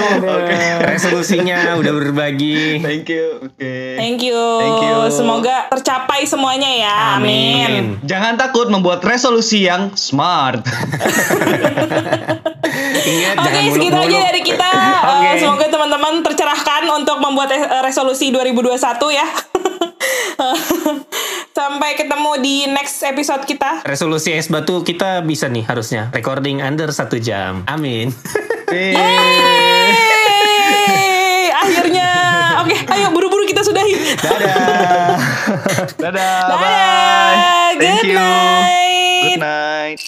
Resolusinya 0.81 1.75
udah 1.75 1.93
berbagi. 1.93 2.79
thank 2.79 3.07
you 3.11 3.43
oke 3.43 3.75
Thank 3.99 4.23
you. 4.23 4.39
Thank 4.39 4.81
you. 4.87 4.97
Semoga 5.11 5.67
tercapai 5.67 6.23
semuanya 6.23 6.69
ya. 6.71 6.95
Amin. 7.19 7.99
jangan 8.07 8.39
takut 8.39 8.71
membuat 8.71 9.03
resolusi 9.03 9.67
yang 9.67 9.91
smart 9.99 10.63
Ingat 13.01 13.35
Oke, 13.35 13.49
jangan 13.49 13.73
segitu 13.73 13.97
aja 13.97 14.17
dari 14.29 14.41
kita. 14.45 14.69
Oke. 15.17 15.27
Eh, 15.27 15.35
semoga 15.41 15.65
teman-teman 15.67 16.13
tercerahkan 16.21 16.83
untuk 16.93 17.17
membuat 17.17 17.49
resolusi 17.81 18.29
2021 18.29 18.77
ya. 19.11 19.25
Sampai 21.57 21.93
ketemu 21.99 22.31
di 22.41 22.65
next 22.69 23.03
episode 23.03 23.43
kita. 23.45 23.85
Resolusi 23.85 24.33
es 24.33 24.47
batu 24.49 24.81
kita 24.81 25.21
bisa 25.21 25.45
nih 25.51 25.63
harusnya. 25.67 26.09
Recording 26.15 26.63
under 26.63 26.89
satu 26.89 27.19
jam. 27.21 27.63
Amin. 27.69 28.09
Yeay. 28.71 28.97
Akhirnya. 31.51 32.09
Oke, 32.65 32.73
okay, 32.73 32.79
ayo 32.97 33.13
buru-buru 33.13 33.45
kita 33.45 33.61
sudahi. 33.61 33.93
Dadah. 34.17 35.19
Dadah. 36.03 36.41
Dadah. 36.49 36.57
Bye. 36.57 37.77
Thank 37.77 38.01
Good 38.01 38.09
you. 38.09 38.17
Night. 38.17 39.37
Good 39.37 39.43
night. 39.43 39.99